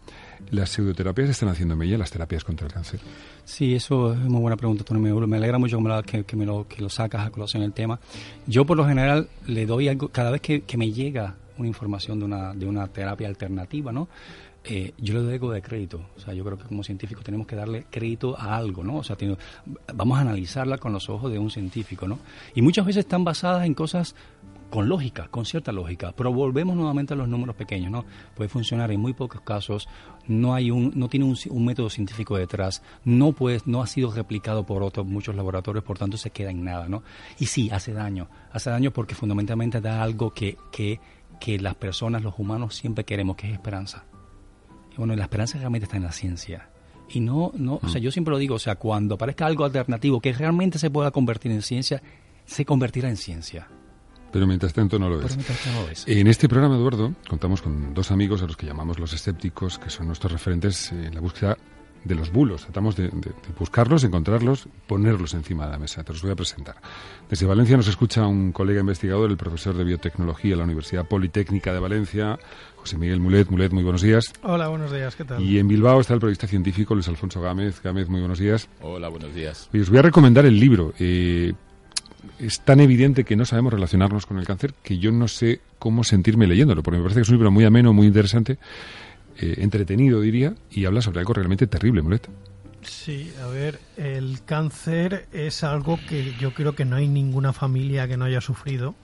¿Las 0.53 0.71
pseudoterapias 0.71 1.31
están 1.31 1.49
haciendo 1.49 1.75
mella 1.75 1.99
las 1.99 2.13
terapias 2.13 2.45
contra 2.45 2.69
el 2.69 2.73
cáncer? 2.73 3.01
Sí, 3.45 3.75
eso 3.75 4.13
es 4.13 4.21
muy 4.21 4.41
buena 4.41 4.57
pregunta, 4.57 4.85
Tony. 4.85 5.01
Me, 5.01 5.37
alegra 5.37 5.59
mucho 5.59 5.81
que, 6.07 6.37
me 6.37 6.47
lo, 6.47 6.69
que 6.69 6.81
lo 6.81 6.89
sacas 6.89 7.27
a 7.27 7.31
colación 7.31 7.65
el 7.65 7.73
tema. 7.73 7.99
Yo, 8.47 8.65
por 8.65 8.77
lo 8.77 8.87
general, 8.87 9.29
le 9.49 9.67
doy 9.67 9.89
algo, 9.89 10.11
cada 10.11 10.31
vez 10.31 10.41
que, 10.41 10.61
que 10.61 10.77
me 10.77 10.93
llega 10.93 11.35
una 11.59 11.67
información 11.67 12.21
de 12.21 12.25
una, 12.25 12.55
de 12.55 12.67
una 12.67 12.87
terapia 12.87 13.27
alternativa, 13.27 13.91
¿no? 13.91 14.09
Eh, 14.65 14.95
yo 14.99 15.15
le 15.15 15.39
doy 15.39 15.55
de 15.55 15.63
crédito. 15.63 16.01
O 16.17 16.21
sea, 16.21 16.35
yo 16.35 16.45
creo 16.45 16.57
que 16.57 16.65
como 16.65 16.85
científicos 16.85 17.25
tenemos 17.25 17.47
que 17.47 17.57
darle 17.57 17.87
crédito 17.91 18.39
a 18.39 18.57
algo, 18.57 18.85
¿no? 18.85 18.99
O 18.99 19.05
sea, 19.05 19.17
vamos 19.95 20.19
a 20.19 20.21
analizarla 20.21 20.79
con 20.79 20.93
los 20.93 21.09
ojos 21.09 21.33
de 21.33 21.39
un 21.39 21.51
científico, 21.51 22.07
¿no? 22.07 22.19
Y 22.55 22.63
muchas 22.63 22.87
veces 22.87 23.01
están 23.01 23.25
basadas 23.25 23.67
en 23.67 23.75
cosas 23.75 24.15
con 24.71 24.89
lógica, 24.89 25.29
con 25.29 25.45
cierta 25.45 25.71
lógica, 25.71 26.15
pero 26.17 26.33
volvemos 26.33 26.75
nuevamente 26.75 27.13
a 27.13 27.17
los 27.17 27.29
números 27.29 27.57
pequeños, 27.57 27.91
¿no? 27.91 28.07
Puede 28.35 28.49
funcionar 28.49 28.91
en 28.91 29.01
muy 29.01 29.13
pocos 29.13 29.43
casos, 29.43 29.87
no 30.29 30.55
hay 30.55 30.71
un, 30.71 30.93
no 30.95 31.11
tiene 31.11 31.27
un, 31.27 31.65
método 31.67 31.91
científico 31.91 32.39
detrás, 32.39 32.83
no 33.05 33.33
puede, 33.33 33.61
no 33.67 33.83
ha 33.83 33.87
sido 33.87 34.11
replicado 34.11 34.65
por 34.65 34.83
otros 34.83 35.07
muchos 35.07 35.35
laboratorios, 35.37 35.85
por 35.85 35.99
tanto 35.99 36.17
se 36.17 36.31
queda 36.31 36.53
en 36.53 36.65
nada, 36.65 36.89
¿no? 36.89 37.03
Y 37.39 37.47
sí, 37.47 37.69
hace 37.71 37.93
daño, 37.93 38.29
hace 38.51 38.71
daño 38.71 38.93
porque 38.93 39.15
fundamentalmente 39.15 39.83
da 39.83 40.03
algo 40.03 40.31
que, 40.31 40.57
que, 40.71 41.01
que 41.39 41.59
las 41.59 41.75
personas, 41.75 42.23
los 42.23 42.39
humanos 42.39 42.75
siempre 42.75 43.05
queremos, 43.05 43.37
que 43.37 43.49
es 43.49 43.53
esperanza 43.53 44.07
bueno, 44.97 45.17
la 45.17 45.25
esperanza 45.25 45.59
realmente 45.59 45.85
está 45.85 45.97
en 45.97 46.05
la 46.05 46.13
ciencia. 46.13 46.69
Y 47.09 47.21
no, 47.21 47.53
no, 47.55 47.79
o 47.83 47.89
sea, 47.89 48.01
mm. 48.01 48.05
yo 48.05 48.11
siempre 48.11 48.33
lo 48.33 48.39
digo, 48.39 48.55
o 48.55 48.59
sea, 48.59 48.77
cuando 48.77 49.17
aparezca 49.17 49.47
algo 49.47 49.65
alternativo 49.65 50.21
que 50.21 50.33
realmente 50.33 50.79
se 50.79 50.91
pueda 50.91 51.11
convertir 51.11 51.53
en 51.53 51.63
ciencia, 51.63 52.03
se 52.45 52.65
convertirá 52.65 53.09
en 53.09 53.17
ciencia. 53.17 53.69
Pero 54.33 54.47
mientras 54.47 54.73
tanto 54.73 54.99
no 54.99 55.11
lo 55.11 55.21
es. 55.21 56.09
En 56.09 56.27
este 56.27 56.49
programa, 56.49 56.77
Eduardo, 56.77 57.15
contamos 57.29 57.61
con 57.61 57.93
dos 57.93 58.11
amigos 58.11 58.43
a 58.43 58.47
los 58.47 58.57
que 58.57 58.65
llamamos 58.65 58.99
los 58.99 59.13
escépticos, 59.13 59.79
que 59.79 59.91
son 59.91 60.07
nuestros 60.07 60.33
referentes 60.33 60.91
en 60.91 61.15
la 61.15 61.21
búsqueda 61.21 61.59
de 62.05 62.15
los 62.15 62.33
bulos. 62.33 62.63
Tratamos 62.63 62.97
de, 62.97 63.11
buscarlos, 63.59 64.05
encontrarlos, 64.05 64.69
ponerlos 64.87 65.35
encima 65.35 65.67
de 65.67 65.73
la 65.73 65.79
mesa. 65.79 66.03
Te 66.03 66.13
los 66.13 66.23
voy 66.23 66.33
a 66.33 66.37
presentar. 66.37 66.77
Desde 67.29 67.47
Valencia 67.47 67.77
nos 67.77 67.89
escucha 67.89 68.27
un 68.27 68.53
colega 68.53 68.81
investigador, 68.81 69.31
el 69.31 69.37
profesor 69.37 69.77
de 69.77 69.85
biotecnología 69.85 70.51
de 70.53 70.57
la 70.57 70.65
Universidad 70.65 71.07
Politécnica 71.07 71.73
de 71.73 71.79
Valencia, 71.79 72.39
José 72.77 72.99
Miguel 72.99 73.21
Mulet. 73.21 73.51
Mulet, 73.51 73.73
muy 73.73 73.83
buenos 73.83 74.03
días. 74.03 74.33
Hola, 74.43 74.69
buenos 74.69 74.93
días, 74.93 75.15
¿qué 75.17 75.25
tal? 75.25 75.43
Y 75.43 75.59
en 75.59 75.69
Bilbao 75.69 76.01
está 76.01 76.15
el 76.15 76.21
periodista 76.21 76.47
científico 76.47 76.95
Luis 76.95 77.09
Alfonso 77.09 77.41
Gámez. 77.41 77.81
Gámez, 77.83 78.09
muy 78.09 78.21
buenos 78.21 78.39
días. 78.39 78.69
Hola, 78.81 79.09
buenos 79.09 79.35
días. 79.35 79.69
os 79.73 79.91
voy 79.91 79.99
a 79.99 80.03
recomendar 80.03 80.45
el 80.47 80.59
libro. 80.59 80.93
Eh, 80.99 81.53
es 82.39 82.61
tan 82.61 82.81
evidente 82.81 83.25
que 83.25 83.37
no 83.37 83.45
sabemos 83.45 83.73
relacionarnos 83.73 84.27
con 84.27 84.39
el 84.39 84.47
cáncer 84.47 84.75
que 84.83 84.99
yo 84.99 85.13
no 85.13 85.29
sé 85.29 85.61
cómo 85.79 86.05
sentirme 86.05 86.47
leyéndolo, 86.47 86.83
porque 86.83 86.99
me 86.99 87.03
parece 87.03 87.21
que 87.21 87.23
es 87.23 87.29
un 87.29 87.37
libro 87.37 87.51
muy 87.51 87.65
ameno, 87.65 87.93
muy 87.93 88.07
interesante 88.07 88.59
eh, 89.39 89.55
entretenido, 89.59 90.21
diría, 90.21 90.55
y 90.71 90.85
habla 90.85 91.03
sobre 91.03 91.21
algo 91.21 91.35
realmente 91.35 91.67
terrible, 91.67 92.03
Mulet. 92.03 92.29
Sí, 92.83 93.33
a 93.43 93.47
ver, 93.47 93.79
el 93.97 94.43
cáncer 94.45 95.29
es 95.33 95.63
algo 95.63 95.99
que 96.09 96.35
yo 96.41 96.53
creo 96.53 96.75
que 96.75 96.85
no 96.85 96.97
hay 96.97 97.07
ninguna 97.07 97.53
familia 97.53 98.09
que 98.09 98.17
no 98.17 98.25
haya 98.25 98.41
sufrido, 98.41 98.95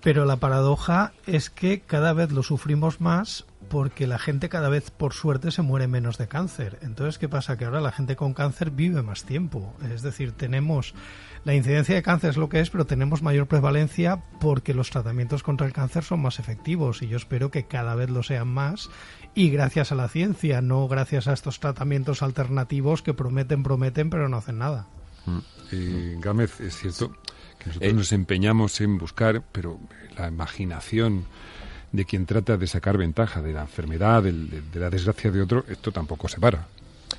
pero 0.00 0.24
la 0.24 0.36
paradoja 0.36 1.12
es 1.26 1.50
que 1.50 1.80
cada 1.80 2.12
vez 2.12 2.30
lo 2.30 2.42
sufrimos 2.42 3.00
más 3.00 3.44
porque 3.70 4.08
la 4.08 4.18
gente 4.18 4.48
cada 4.48 4.68
vez 4.68 4.90
por 4.90 5.14
suerte 5.14 5.52
se 5.52 5.62
muere 5.62 5.86
menos 5.86 6.18
de 6.18 6.26
cáncer. 6.26 6.78
Entonces, 6.82 7.18
¿qué 7.18 7.28
pasa? 7.28 7.56
Que 7.56 7.64
ahora 7.64 7.80
la 7.80 7.92
gente 7.92 8.16
con 8.16 8.34
cáncer 8.34 8.72
vive 8.72 9.00
más 9.00 9.24
tiempo. 9.24 9.74
Es 9.94 10.02
decir, 10.02 10.32
tenemos 10.32 10.92
la 11.44 11.54
incidencia 11.54 11.94
de 11.94 12.02
cáncer 12.02 12.30
es 12.30 12.36
lo 12.36 12.48
que 12.48 12.58
es, 12.58 12.68
pero 12.68 12.84
tenemos 12.84 13.22
mayor 13.22 13.46
prevalencia 13.46 14.24
porque 14.40 14.74
los 14.74 14.90
tratamientos 14.90 15.44
contra 15.44 15.68
el 15.68 15.72
cáncer 15.72 16.02
son 16.02 16.20
más 16.20 16.40
efectivos 16.40 17.00
y 17.00 17.08
yo 17.08 17.16
espero 17.16 17.52
que 17.52 17.66
cada 17.66 17.94
vez 17.94 18.10
lo 18.10 18.24
sean 18.24 18.48
más 18.48 18.90
y 19.36 19.50
gracias 19.50 19.92
a 19.92 19.94
la 19.94 20.08
ciencia, 20.08 20.60
no 20.60 20.88
gracias 20.88 21.28
a 21.28 21.32
estos 21.32 21.60
tratamientos 21.60 22.22
alternativos 22.24 23.02
que 23.02 23.14
prometen, 23.14 23.62
prometen, 23.62 24.10
pero 24.10 24.28
no 24.28 24.38
hacen 24.38 24.58
nada. 24.58 24.88
Mm. 25.26 26.20
Gámez, 26.20 26.60
es 26.60 26.76
cierto 26.76 27.12
que 27.60 27.68
nosotros 27.68 27.94
nos 27.94 28.12
empeñamos 28.12 28.80
en 28.80 28.98
buscar, 28.98 29.44
pero 29.52 29.78
la 30.18 30.26
imaginación 30.26 31.26
de 31.92 32.04
quien 32.04 32.26
trata 32.26 32.56
de 32.56 32.66
sacar 32.66 32.96
ventaja 32.96 33.42
de 33.42 33.52
la 33.52 33.62
enfermedad, 33.62 34.22
de, 34.22 34.62
la 34.74 34.90
desgracia 34.90 35.30
de 35.30 35.42
otro, 35.42 35.64
esto 35.68 35.92
tampoco 35.92 36.28
se 36.28 36.40
para. 36.40 36.68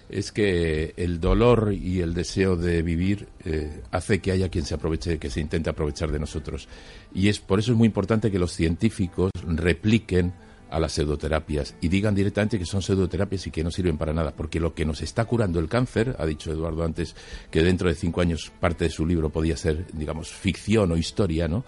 Es 0.10 0.32
que 0.32 0.94
el 0.98 1.20
dolor 1.20 1.74
y 1.74 2.00
el 2.00 2.14
deseo 2.14 2.56
de 2.56 2.82
vivir 2.82 3.28
eh, 3.44 3.82
hace 3.92 4.20
que 4.20 4.32
haya 4.32 4.50
quien 4.50 4.66
se 4.66 4.76
aproveche, 4.76 5.20
que 5.20 5.30
se 5.30 5.42
intente 5.42 5.70
aprovechar 5.70 6.12
de 6.12 6.20
nosotros. 6.20 6.68
Y 7.14 7.28
es 7.28 7.40
por 7.40 7.60
eso 7.60 7.72
es 7.72 7.78
muy 7.78 7.88
importante 7.88 8.32
que 8.32 8.40
los 8.40 8.54
científicos 8.54 9.32
repliquen 9.46 10.34
a 10.70 10.80
las 10.80 10.94
pseudoterapias 10.94 11.76
y 11.82 11.90
digan 11.90 12.16
directamente 12.16 12.58
que 12.58 12.66
son 12.66 12.82
pseudoterapias 12.82 13.46
y 13.46 13.52
que 13.52 13.64
no 13.64 13.72
sirven 13.72 13.98
para 13.98 14.14
nada, 14.14 14.32
porque 14.32 14.62
lo 14.62 14.74
que 14.74 14.86
nos 14.86 15.02
está 15.02 15.26
curando 15.26 15.60
el 15.60 15.68
cáncer, 15.68 16.16
ha 16.18 16.26
dicho 16.26 16.52
Eduardo 16.52 16.86
antes 16.86 17.14
que 17.52 17.62
dentro 17.62 17.90
de 17.90 17.96
cinco 17.96 18.22
años 18.22 18.52
parte 18.60 18.86
de 18.86 18.90
su 18.90 19.06
libro 19.06 19.30
podía 19.30 19.58
ser, 19.58 19.86
digamos, 19.92 20.30
ficción 20.30 20.92
o 20.94 20.98
historia, 20.98 21.50
¿no? 21.50 21.66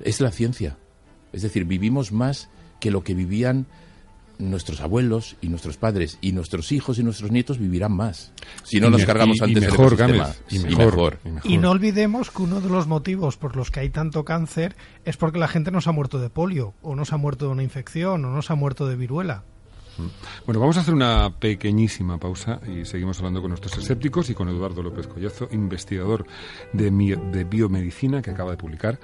Es 0.00 0.20
la 0.20 0.30
ciencia. 0.30 0.76
Es 1.34 1.42
decir, 1.42 1.64
vivimos 1.64 2.12
más 2.12 2.48
que 2.80 2.90
lo 2.90 3.02
que 3.02 3.14
vivían 3.14 3.66
nuestros 4.38 4.80
abuelos 4.80 5.36
y 5.40 5.48
nuestros 5.48 5.76
padres 5.76 6.18
y 6.20 6.32
nuestros 6.32 6.72
hijos 6.72 6.98
y 6.98 7.02
nuestros 7.02 7.30
nietos 7.30 7.58
vivirán 7.58 7.92
más. 7.92 8.32
Si 8.62 8.80
no 8.80 8.90
nos 8.90 9.04
cargamos 9.04 9.40
antes 9.40 9.62
y 9.62 9.66
mejor, 9.66 9.96
y, 10.50 10.58
mejor, 10.58 11.18
y, 11.44 11.58
no 11.58 11.70
olvidemos 11.70 12.30
que 12.30 12.42
uno 12.42 12.60
de 12.60 12.68
los 12.68 12.86
motivos 12.86 13.36
por 13.36 13.56
los 13.56 13.70
que 13.70 13.80
hay 13.80 13.90
tanto 13.90 14.24
cáncer 14.24 14.76
es 15.04 15.16
porque 15.16 15.38
la 15.38 15.48
gente 15.48 15.70
nos 15.70 15.86
ha 15.86 15.92
muerto 15.92 16.18
de 16.18 16.30
polio 16.30 16.74
o 16.82 16.94
nos 16.94 17.12
ha 17.12 17.16
muerto 17.16 17.46
de 17.46 17.52
una 17.52 17.62
infección 17.62 18.24
o 18.24 18.30
nos 18.30 18.50
ha 18.50 18.54
muerto 18.54 18.86
de 18.86 18.96
viruela. 18.96 19.44
Bueno, 20.44 20.58
vamos 20.58 20.76
a 20.76 20.80
hacer 20.80 20.92
una 20.92 21.38
pequeñísima 21.38 22.18
pausa 22.18 22.60
y 22.66 22.84
seguimos 22.84 23.18
hablando 23.18 23.40
con 23.40 23.50
nuestros 23.50 23.78
escépticos 23.78 24.28
y 24.28 24.34
con 24.34 24.48
Eduardo 24.48 24.82
López 24.82 25.06
Collazo, 25.06 25.48
investigador 25.52 26.26
de, 26.72 26.90
de 26.90 27.44
biomedicina 27.44 28.20
que 28.20 28.30
acaba 28.30 28.50
de 28.50 28.56
publicar 28.56 28.98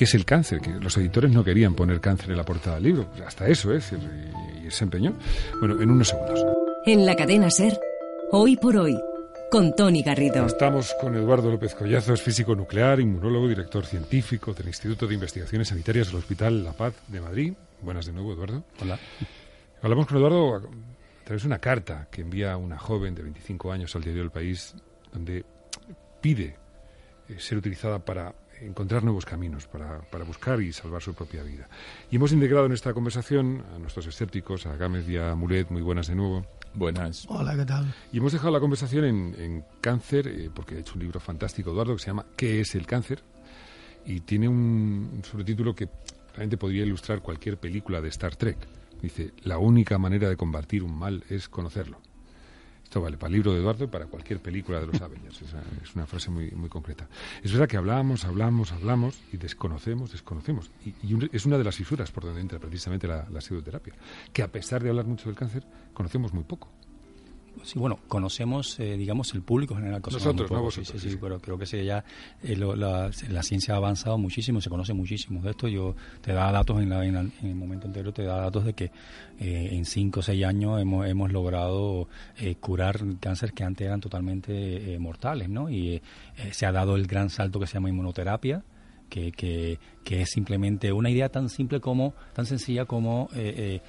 ¿Qué 0.00 0.04
es 0.04 0.14
el 0.14 0.24
cáncer? 0.24 0.62
Que 0.62 0.70
los 0.70 0.96
editores 0.96 1.30
no 1.30 1.44
querían 1.44 1.74
poner 1.74 2.00
cáncer 2.00 2.30
en 2.30 2.38
la 2.38 2.42
portada 2.42 2.76
del 2.76 2.84
libro. 2.84 3.10
Pues 3.10 3.20
hasta 3.20 3.46
eso, 3.46 3.70
¿eh? 3.74 3.80
Y, 4.64 4.70
se 4.70 4.84
empeñó. 4.84 5.12
Bueno, 5.58 5.78
en 5.78 5.90
unos 5.90 6.08
segundos. 6.08 6.42
En 6.86 7.04
la 7.04 7.14
cadena 7.14 7.50
Ser, 7.50 7.78
hoy 8.30 8.56
por 8.56 8.78
hoy, 8.78 8.98
con 9.50 9.76
Tony 9.76 10.02
Garrido. 10.02 10.46
Estamos 10.46 10.94
con 10.98 11.14
Eduardo 11.16 11.50
López 11.50 11.74
Collazo, 11.74 12.14
es 12.14 12.22
físico 12.22 12.56
nuclear, 12.56 12.98
inmunólogo, 12.98 13.46
director 13.46 13.84
científico 13.84 14.54
del 14.54 14.68
Instituto 14.68 15.06
de 15.06 15.12
Investigaciones 15.12 15.68
Sanitarias 15.68 16.06
del 16.06 16.16
Hospital 16.16 16.64
La 16.64 16.72
Paz 16.72 16.94
de 17.06 17.20
Madrid. 17.20 17.52
Buenas 17.82 18.06
de 18.06 18.12
nuevo, 18.14 18.32
Eduardo. 18.32 18.64
Hola. 18.80 18.98
Hablamos 19.82 20.06
con 20.06 20.16
Eduardo 20.16 20.56
a 20.56 21.24
través 21.24 21.42
de 21.42 21.46
una 21.46 21.58
carta 21.58 22.08
que 22.10 22.22
envía 22.22 22.56
una 22.56 22.78
joven 22.78 23.14
de 23.14 23.22
25 23.22 23.70
años 23.70 23.94
al 23.94 24.02
diario 24.02 24.22
del 24.22 24.30
País, 24.30 24.74
donde 25.12 25.44
pide 26.22 26.56
eh, 27.28 27.36
ser 27.38 27.58
utilizada 27.58 27.98
para 27.98 28.34
encontrar 28.60 29.04
nuevos 29.04 29.24
caminos 29.24 29.66
para, 29.66 30.00
para, 30.02 30.24
buscar 30.24 30.60
y 30.60 30.72
salvar 30.72 31.02
su 31.02 31.14
propia 31.14 31.42
vida. 31.42 31.68
Y 32.10 32.16
hemos 32.16 32.32
integrado 32.32 32.66
en 32.66 32.72
esta 32.72 32.92
conversación 32.92 33.64
a 33.74 33.78
nuestros 33.78 34.06
escépticos, 34.06 34.66
a 34.66 34.76
Gámez 34.76 35.08
y 35.08 35.16
a 35.16 35.34
Mulet, 35.34 35.70
muy 35.70 35.82
buenas 35.82 36.08
de 36.08 36.14
nuevo. 36.14 36.46
Buenas. 36.72 37.26
Hola, 37.28 37.56
¿qué 37.56 37.64
tal? 37.64 37.92
Y 38.12 38.18
hemos 38.18 38.32
dejado 38.32 38.52
la 38.52 38.60
conversación 38.60 39.04
en, 39.04 39.34
en 39.38 39.64
cáncer, 39.80 40.28
eh, 40.28 40.50
porque 40.54 40.76
he 40.76 40.80
hecho 40.80 40.94
un 40.94 41.00
libro 41.00 41.18
fantástico, 41.18 41.70
Eduardo, 41.70 41.94
que 41.96 42.02
se 42.02 42.06
llama 42.06 42.26
¿Qué 42.36 42.60
es 42.60 42.74
el 42.74 42.86
cáncer? 42.86 43.22
Y 44.06 44.20
tiene 44.20 44.48
un 44.48 45.22
sobretítulo 45.28 45.74
que 45.74 45.88
realmente 46.28 46.56
podría 46.56 46.84
ilustrar 46.84 47.20
cualquier 47.22 47.58
película 47.58 48.00
de 48.00 48.08
Star 48.08 48.36
Trek. 48.36 48.56
Dice, 49.02 49.32
la 49.42 49.58
única 49.58 49.98
manera 49.98 50.28
de 50.28 50.36
combatir 50.36 50.82
un 50.82 50.96
mal 50.96 51.24
es 51.28 51.48
conocerlo. 51.48 52.00
Esto 52.90 53.00
vale 53.00 53.16
para 53.16 53.28
el 53.28 53.34
libro 53.34 53.52
de 53.52 53.60
Eduardo 53.60 53.84
y 53.84 53.86
para 53.86 54.06
cualquier 54.06 54.40
película 54.40 54.80
de 54.80 54.88
los 54.88 55.00
Avengers. 55.00 55.42
Esa 55.42 55.62
es 55.80 55.94
una 55.94 56.06
frase 56.06 56.28
muy, 56.28 56.50
muy 56.50 56.68
concreta. 56.68 57.08
Es 57.40 57.52
verdad 57.52 57.68
que 57.68 57.76
hablamos, 57.76 58.24
hablamos, 58.24 58.72
hablamos 58.72 59.16
y 59.32 59.36
desconocemos, 59.36 60.10
desconocemos. 60.10 60.72
Y, 60.84 60.92
y 61.06 61.14
un- 61.14 61.30
es 61.32 61.46
una 61.46 61.56
de 61.56 61.62
las 61.62 61.76
fisuras 61.76 62.10
por 62.10 62.24
donde 62.24 62.40
entra 62.40 62.58
precisamente 62.58 63.06
la, 63.06 63.28
la 63.30 63.40
pseudoterapia. 63.40 63.94
Que 64.32 64.42
a 64.42 64.48
pesar 64.50 64.82
de 64.82 64.88
hablar 64.88 65.04
mucho 65.06 65.28
del 65.28 65.36
cáncer, 65.38 65.62
conocemos 65.92 66.34
muy 66.34 66.42
poco. 66.42 66.68
Sí, 67.62 67.78
bueno, 67.78 67.98
conocemos, 68.08 68.80
eh, 68.80 68.96
digamos, 68.96 69.34
el 69.34 69.42
público 69.42 69.74
en 69.74 69.80
general. 69.80 70.00
Nosotros, 70.10 70.50
no 70.50 70.56
poco, 70.56 70.70
sí, 70.70 70.80
vosotros, 70.80 71.02
Sí, 71.02 71.10
sí, 71.10 71.18
pero 71.20 71.38
creo 71.40 71.58
que 71.58 71.66
sí, 71.66 71.84
ya 71.84 72.04
eh, 72.42 72.56
lo- 72.56 72.74
la, 72.74 73.10
la 73.28 73.42
ciencia 73.42 73.74
ha 73.74 73.76
avanzado 73.76 74.16
muchísimo, 74.18 74.60
se 74.60 74.70
conoce 74.70 74.94
muchísimo 74.94 75.42
de 75.42 75.50
esto. 75.50 75.68
Yo 75.68 75.94
te 76.22 76.32
da 76.32 76.50
datos 76.52 76.80
en, 76.80 76.88
la- 76.88 77.04
en 77.04 77.14
la- 77.14 77.20
en 77.20 77.32
el 77.42 77.54
momento 77.54 77.86
anterior, 77.86 78.12
te 78.14 78.22
da 78.24 78.36
datos 78.36 78.64
de 78.64 78.72
que 78.72 78.84
eh, 79.40 79.68
en 79.72 79.84
5 79.84 80.20
o 80.20 80.22
6 80.22 80.44
años 80.44 80.80
hemos, 80.80 81.06
hemos 81.06 81.30
logrado 81.32 82.08
curar 82.60 83.00
cánceres 83.20 83.54
que 83.54 83.64
antes 83.64 83.86
eran 83.86 84.00
totalmente 84.00 84.96
mortales, 84.98 85.48
¿no? 85.48 85.68
Y 85.70 86.00
se 86.52 86.66
ha 86.66 86.72
dado 86.72 86.96
el 86.96 87.06
gran 87.06 87.30
salto 87.30 87.60
que 87.60 87.66
se 87.66 87.74
llama 87.74 87.88
inmunoterapia. 87.90 88.64
Que, 89.10 89.32
que, 89.32 89.80
que 90.04 90.22
es 90.22 90.30
simplemente 90.30 90.92
una 90.92 91.10
idea 91.10 91.28
tan 91.30 91.48
simple 91.48 91.80
como, 91.80 92.14
tan 92.32 92.46
sencilla 92.46 92.84
como 92.84 93.28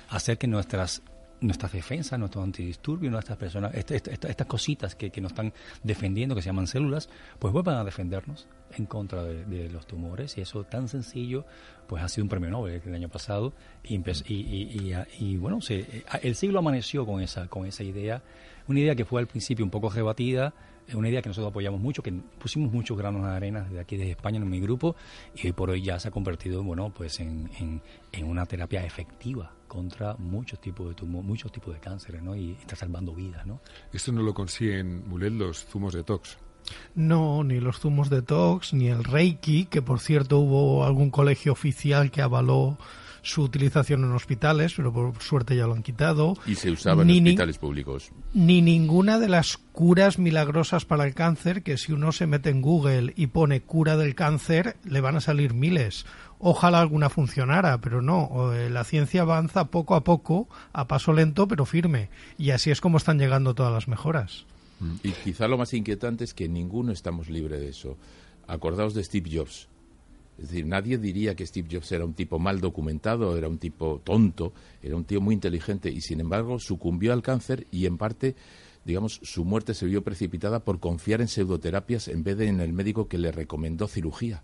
hacer 0.09 0.39
que 0.39 0.47
nuestras 0.47 1.03
nuestras 1.41 1.71
defensas, 1.71 2.17
nuestros 2.19 2.43
antidisturbios, 2.43 3.11
nuestras 3.11 3.37
personas, 3.37 3.73
este- 3.73 3.95
este- 3.95 4.13
esta- 4.13 4.29
estas 4.29 4.47
cositas 4.47 4.95
que, 4.95 5.09
que 5.09 5.21
nos 5.21 5.31
están 5.31 5.51
defendiendo, 5.83 6.35
que 6.35 6.41
se 6.41 6.45
llaman 6.47 6.67
células, 6.67 7.09
pues 7.39 7.51
vuelvan 7.51 7.75
a 7.77 7.83
defendernos 7.83 8.47
en 8.77 8.85
contra 8.85 9.23
de, 9.23 9.69
los 9.69 9.85
tumores. 9.87 10.37
Y 10.37 10.41
eso 10.41 10.63
tan 10.63 10.87
sencillo, 10.87 11.45
pues 11.87 12.03
ha 12.03 12.07
sido 12.09 12.23
un 12.25 12.29
premio 12.29 12.49
Nobel 12.49 12.81
el 12.85 12.95
año 12.95 13.09
pasado. 13.09 13.53
Y, 13.83 13.95
y- 13.97 14.33
y- 14.93 14.93
y, 15.19 15.37
bueno, 15.37 15.61
se- 15.61 15.79
eh, 15.79 16.03
el 16.21 16.35
siglo 16.35 16.59
amaneció 16.59 17.05
con 17.05 17.21
esa, 17.21 17.47
con 17.47 17.65
esa 17.65 17.83
idea, 17.83 18.21
una 18.67 18.79
idea 18.79 18.95
que 18.95 19.03
fue 19.05 19.19
al 19.19 19.27
principio 19.27 19.65
un 19.65 19.71
poco 19.71 19.89
rebatida, 19.89 20.53
eh, 20.87 20.95
una 20.95 21.09
idea 21.09 21.21
que 21.21 21.29
nosotros 21.29 21.51
apoyamos 21.51 21.79
mucho, 21.79 22.01
que 22.01 22.11
pusimos 22.11 22.71
muchos 22.71 22.97
granos 22.97 23.23
de 23.23 23.29
arena 23.29 23.61
desde 23.61 23.79
aquí, 23.79 23.97
desde 23.97 24.11
España, 24.11 24.37
en 24.37 24.49
mi 24.49 24.59
grupo, 24.59 24.95
y 25.35 25.47
hoy 25.47 25.53
por 25.53 25.69
hoy 25.69 25.81
ya 25.81 25.99
se 25.99 26.07
ha 26.07 26.11
convertido, 26.11 26.63
bueno, 26.63 26.91
pues 26.93 27.19
en, 27.19 27.49
en, 27.59 27.81
en 28.11 28.25
una 28.25 28.45
terapia 28.45 28.85
efectiva 28.85 29.53
contra 29.67 30.15
muchos 30.15 30.59
tipos 30.59 30.89
de 30.89 30.95
tumores, 30.95 31.27
muchos 31.27 31.51
tipos 31.51 31.73
de 31.73 31.79
cánceres, 31.79 32.21
¿no? 32.21 32.35
Y 32.35 32.57
está 32.59 32.75
salvando 32.75 33.13
vidas, 33.13 33.45
¿no? 33.45 33.61
Esto 33.93 34.11
no 34.11 34.21
lo 34.21 34.33
consiguen, 34.33 35.07
Mulet, 35.07 35.31
los 35.31 35.65
zumos 35.65 35.93
de 35.93 36.03
tox. 36.03 36.37
No, 36.95 37.43
ni 37.43 37.59
los 37.59 37.79
zumos 37.79 38.09
de 38.09 38.21
tox, 38.21 38.73
ni 38.73 38.87
el 38.87 39.03
Reiki, 39.03 39.65
que 39.65 39.81
por 39.81 39.99
cierto 39.99 40.39
hubo 40.39 40.85
algún 40.85 41.09
colegio 41.09 41.53
oficial 41.53 42.11
que 42.11 42.21
avaló 42.21 42.77
su 43.23 43.43
utilización 43.43 44.03
en 44.03 44.11
hospitales, 44.13 44.73
pero 44.75 44.91
por 44.91 45.21
suerte 45.21 45.55
ya 45.55 45.67
lo 45.67 45.73
han 45.73 45.83
quitado. 45.83 46.35
Y 46.47 46.55
se 46.55 46.71
usaba 46.71 47.01
en 47.03 47.07
Ni- 47.07 47.21
ni- 47.21 47.29
hospitales 47.31 47.57
públicos. 47.57 48.11
ni 48.33 48.61
ninguna 48.61 49.19
de 49.19 49.29
las 49.29 49.57
curas 49.57 50.17
milagrosas 50.19 50.85
para 50.85 51.05
el 51.05 51.13
cáncer, 51.13 51.61
que 51.63 51.77
si 51.77 51.91
uno 51.93 52.11
se 52.11 52.27
mete 52.27 52.49
en 52.49 52.61
Google 52.61 53.13
y 53.15 53.27
pone 53.27 53.61
cura 53.61 53.97
del 53.97 54.15
cáncer, 54.15 54.77
le 54.83 55.01
van 55.01 55.15
a 55.17 55.21
salir 55.21 55.53
miles. 55.53 56.05
Ojalá 56.39 56.79
alguna 56.79 57.09
funcionara, 57.09 57.79
pero 57.81 58.01
no. 58.01 58.53
Eh, 58.53 58.69
La 58.71 58.83
ciencia 58.83 59.21
avanza 59.21 59.65
poco 59.65 59.93
a 59.95 60.03
poco, 60.03 60.49
a 60.73 60.87
paso 60.87 61.13
lento, 61.13 61.47
pero 61.47 61.65
firme. 61.65 62.09
Y 62.39 62.49
así 62.49 62.71
es 62.71 62.81
como 62.81 62.97
están 62.97 63.19
llegando 63.19 63.53
todas 63.53 63.71
las 63.71 63.87
mejoras. 63.87 64.45
Y 65.03 65.11
quizá 65.11 65.47
lo 65.47 65.59
más 65.59 65.75
inquietante 65.75 66.23
es 66.23 66.33
que 66.33 66.49
ninguno 66.49 66.91
estamos 66.91 67.29
libre 67.29 67.59
de 67.59 67.69
eso. 67.69 67.97
Acordaos 68.47 68.95
de 68.95 69.03
Steve 69.03 69.29
Jobs. 69.31 69.67
Es 70.41 70.49
decir, 70.49 70.65
nadie 70.65 70.97
diría 70.97 71.35
que 71.35 71.45
Steve 71.45 71.67
Jobs 71.71 71.91
era 71.91 72.03
un 72.03 72.15
tipo 72.15 72.39
mal 72.39 72.59
documentado, 72.59 73.37
era 73.37 73.47
un 73.47 73.59
tipo 73.59 74.01
tonto, 74.03 74.53
era 74.81 74.95
un 74.95 75.03
tío 75.03 75.21
muy 75.21 75.35
inteligente 75.35 75.91
y 75.91 76.01
sin 76.01 76.19
embargo 76.19 76.57
sucumbió 76.57 77.13
al 77.13 77.21
cáncer 77.21 77.67
y 77.69 77.85
en 77.85 77.99
parte, 77.99 78.35
digamos, 78.83 79.19
su 79.21 79.45
muerte 79.45 79.75
se 79.75 79.85
vio 79.85 80.03
precipitada 80.03 80.61
por 80.61 80.79
confiar 80.79 81.21
en 81.21 81.27
pseudoterapias 81.27 82.07
en 82.07 82.23
vez 82.23 82.37
de 82.37 82.47
en 82.47 82.59
el 82.59 82.73
médico 82.73 83.07
que 83.07 83.19
le 83.19 83.31
recomendó 83.31 83.87
cirugía. 83.87 84.41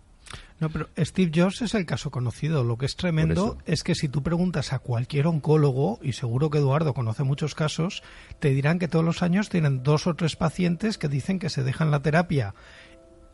No, 0.60 0.70
pero 0.70 0.88
Steve 0.98 1.30
Jobs 1.34 1.62
es 1.62 1.74
el 1.74 1.86
caso 1.86 2.10
conocido. 2.10 2.64
Lo 2.64 2.76
que 2.76 2.86
es 2.86 2.96
tremendo 2.96 3.58
es 3.64 3.84
que 3.84 3.94
si 3.94 4.08
tú 4.08 4.22
preguntas 4.22 4.72
a 4.72 4.80
cualquier 4.80 5.26
oncólogo, 5.26 6.00
y 6.02 6.12
seguro 6.12 6.50
que 6.50 6.58
Eduardo 6.58 6.94
conoce 6.94 7.22
muchos 7.22 7.54
casos, 7.54 8.02
te 8.40 8.50
dirán 8.50 8.78
que 8.78 8.88
todos 8.88 9.04
los 9.04 9.22
años 9.22 9.48
tienen 9.48 9.82
dos 9.82 10.06
o 10.06 10.14
tres 10.14 10.34
pacientes 10.34 10.98
que 10.98 11.08
dicen 11.08 11.38
que 11.38 11.48
se 11.48 11.62
dejan 11.62 11.90
la 11.90 12.02
terapia. 12.02 12.54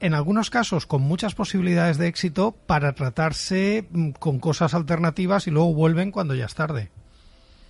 En 0.05 0.13
algunos 0.13 0.51
casos 0.51 0.85
con 0.85 1.01
muchas 1.01 1.35
posibilidades 1.35 1.97
de 1.97 2.09
éxito 2.09 2.55
para 2.67 2.93
tratarse 2.93 3.87
mm, 3.91 4.11
con 4.11 4.39
cosas 4.39 4.75
alternativas 4.75 5.47
y 5.47 5.51
luego 5.51 5.73
vuelven 5.73 6.11
cuando 6.11 6.35
ya 6.35 6.45
es 6.45 6.55
tarde. 6.55 6.91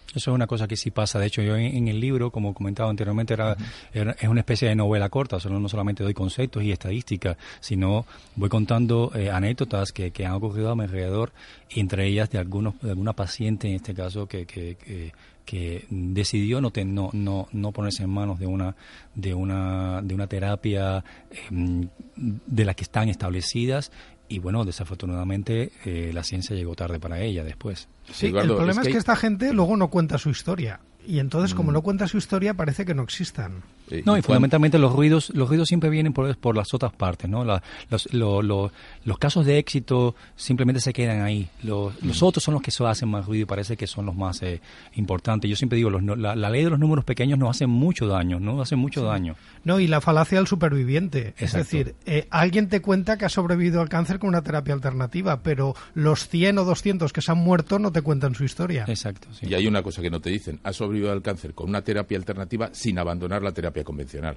Eso 0.08 0.30
es 0.30 0.34
una 0.34 0.48
cosa 0.48 0.66
que 0.66 0.76
sí 0.76 0.90
pasa. 0.90 1.20
De 1.20 1.26
hecho, 1.26 1.42
yo 1.42 1.56
en, 1.56 1.76
en 1.76 1.86
el 1.88 2.00
libro, 2.00 2.32
como 2.32 2.52
comentaba 2.52 2.90
anteriormente, 2.90 3.34
era, 3.34 3.56
era- 3.92 4.16
es 4.20 4.28
una 4.28 4.40
especie 4.40 4.68
de 4.68 4.74
novela 4.74 5.08
corta. 5.10 5.38
Solo, 5.38 5.60
no 5.60 5.68
solamente 5.68 6.02
doy 6.02 6.12
conceptos 6.14 6.64
y 6.64 6.72
estadísticas, 6.72 7.36
sino 7.60 8.04
voy 8.34 8.48
contando 8.48 9.12
eh, 9.14 9.30
anécdotas 9.30 9.92
que, 9.92 10.10
que 10.10 10.26
han 10.26 10.32
ocurrido 10.32 10.70
a 10.70 10.76
mi 10.76 10.82
alrededor, 10.84 11.32
y 11.70 11.78
entre 11.80 12.06
ellas 12.06 12.30
de, 12.30 12.38
algunos, 12.38 12.80
de 12.80 12.90
alguna 12.90 13.12
paciente, 13.12 13.68
en 13.68 13.74
este 13.76 13.94
caso, 13.94 14.26
que, 14.26 14.44
que, 14.44 14.76
que, 14.76 15.12
que 15.44 15.86
decidió 15.90 16.60
no, 16.60 16.70
te- 16.70 16.84
no, 16.84 17.10
no, 17.12 17.48
no 17.52 17.72
ponerse 17.72 18.02
en 18.02 18.10
manos 18.10 18.38
de 18.38 18.46
una, 18.46 18.74
de 19.14 19.34
una, 19.34 20.00
de 20.02 20.14
una 20.14 20.26
terapia 20.26 21.04
em, 21.50 21.88
de 22.16 22.64
las 22.64 22.74
que 22.76 22.82
están 22.84 23.08
establecidas. 23.08 23.92
Y 24.26 24.38
bueno, 24.38 24.64
desafortunadamente 24.64 25.70
eh, 25.84 26.10
la 26.14 26.24
ciencia 26.24 26.56
llegó 26.56 26.74
tarde 26.74 26.98
para 26.98 27.20
ella 27.20 27.44
después. 27.44 27.88
Sí, 28.10 28.26
Eduardo, 28.28 28.52
el 28.52 28.56
problema 28.56 28.80
es 28.82 28.86
es 28.88 28.92
que 28.92 28.98
esta 28.98 29.16
gente 29.16 29.52
luego 29.52 29.76
no 29.76 29.88
cuenta 29.90 30.16
su 30.18 30.30
historia. 30.30 30.80
Y 31.06 31.18
entonces, 31.18 31.54
como 31.54 31.70
Mm. 31.70 31.74
no 31.74 31.82
cuenta 31.82 32.08
su 32.08 32.16
historia, 32.16 32.54
parece 32.54 32.86
que 32.86 32.94
no 32.94 33.02
existan. 33.02 33.62
Eh, 33.90 34.02
No, 34.06 34.16
y 34.16 34.22
fundamentalmente 34.22 34.78
los 34.78 34.92
ruidos, 34.92 35.30
los 35.34 35.48
ruidos 35.48 35.68
siempre 35.68 35.90
vienen 35.90 36.12
por, 36.12 36.36
por 36.38 36.56
las 36.56 36.72
otras 36.74 36.92
partes, 36.92 37.28
¿no? 37.28 37.44
La- 37.44 37.62
los, 37.90 38.12
lo- 38.14 38.42
lo- 38.42 38.72
los 39.04 39.18
casos 39.18 39.44
de 39.46 39.58
éxito 39.58 40.14
simplemente 40.36 40.80
se 40.80 40.92
quedan 40.92 41.22
ahí. 41.22 41.48
Los, 41.62 42.02
los 42.02 42.22
otros 42.22 42.42
son 42.44 42.54
los 42.54 42.62
que 42.62 42.72
hacen 42.84 43.08
más 43.08 43.26
ruido 43.26 43.42
y 43.42 43.46
parece 43.46 43.76
que 43.76 43.86
son 43.86 44.06
los 44.06 44.14
más 44.14 44.42
eh, 44.42 44.60
importantes. 44.94 45.48
Yo 45.50 45.56
siempre 45.56 45.76
digo, 45.76 45.90
los 45.90 46.02
no- 46.02 46.16
la, 46.16 46.34
la 46.34 46.50
ley 46.50 46.64
de 46.64 46.70
los 46.70 46.78
números 46.78 47.04
pequeños 47.04 47.38
nos 47.38 47.50
hace 47.50 47.66
mucho 47.66 48.06
daño, 48.06 48.40
¿no? 48.40 48.60
Hace 48.60 48.76
mucho 48.76 49.04
daño. 49.04 49.36
No, 49.64 49.80
y 49.80 49.86
la 49.86 50.00
falacia 50.00 50.38
del 50.38 50.46
superviviente. 50.46 51.34
Es 51.38 51.52
decir, 51.52 51.94
eh, 52.06 52.26
alguien 52.30 52.68
te 52.68 52.80
cuenta 52.80 53.16
que 53.16 53.24
ha 53.24 53.28
sobrevivido 53.28 53.80
al 53.80 53.88
cáncer 53.88 54.18
con 54.18 54.28
una 54.28 54.42
terapia 54.42 54.74
alternativa, 54.74 55.42
pero 55.42 55.74
los 55.94 56.28
100 56.28 56.58
o 56.58 56.64
200 56.64 57.12
que 57.12 57.20
se 57.22 57.32
han 57.32 57.38
muerto 57.38 57.78
no 57.78 57.92
te 57.92 58.02
cuentan 58.02 58.34
su 58.34 58.44
historia. 58.44 58.84
Exacto, 58.88 59.28
sí. 59.32 59.46
Y 59.48 59.54
hay 59.54 59.66
una 59.66 59.82
cosa 59.82 60.02
que 60.02 60.10
no 60.10 60.20
te 60.20 60.30
dicen, 60.30 60.60
has 60.62 60.76
sobrevivido 60.76 61.12
al 61.12 61.22
cáncer 61.22 61.54
con 61.54 61.68
una 61.68 61.82
terapia 61.82 62.16
alternativa 62.18 62.70
sin 62.72 62.98
abandonar 62.98 63.42
la 63.42 63.52
terapia 63.52 63.73
convencional. 63.82 64.36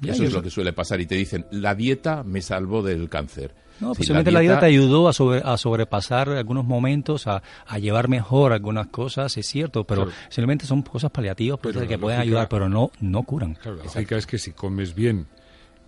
Ya, 0.00 0.12
Eso 0.12 0.24
es 0.24 0.32
lo 0.32 0.42
que 0.42 0.50
suele 0.50 0.72
pasar 0.72 1.00
y 1.00 1.06
te 1.06 1.16
dicen, 1.16 1.44
la 1.50 1.74
dieta 1.74 2.22
me 2.24 2.40
salvó 2.40 2.82
del 2.82 3.08
cáncer. 3.08 3.52
No, 3.80 3.94
Sí, 3.94 3.98
posiblemente 3.98 4.30
la 4.32 4.40
dieta 4.40 4.60
te 4.60 4.66
ayudó 4.66 5.08
a, 5.08 5.12
sobre- 5.12 5.42
a 5.44 5.56
sobrepasar 5.56 6.30
algunos 6.30 6.64
momentos, 6.64 7.26
a, 7.28 7.42
a 7.66 7.78
llevar 7.78 8.08
mejor 8.08 8.52
algunas 8.52 8.88
cosas, 8.88 9.36
es 9.36 9.46
cierto, 9.46 9.84
pero 9.84 10.04
Claro. 10.06 10.16
simplemente 10.28 10.66
son 10.66 10.82
cosas 10.82 11.10
paliativas 11.12 11.58
Pero 11.62 11.80
que 11.86 11.94
la 11.96 11.98
pueden 11.98 12.18
lógica- 12.18 12.22
ayudar, 12.22 12.48
pero 12.48 12.68
no, 12.68 12.90
no 13.00 13.22
curan. 13.24 13.54
Claro, 13.54 13.76
la 13.78 13.84
lógica 13.84 14.16
es 14.16 14.26
que 14.26 14.38
si 14.38 14.52
comes 14.52 14.94
bien, 14.94 15.26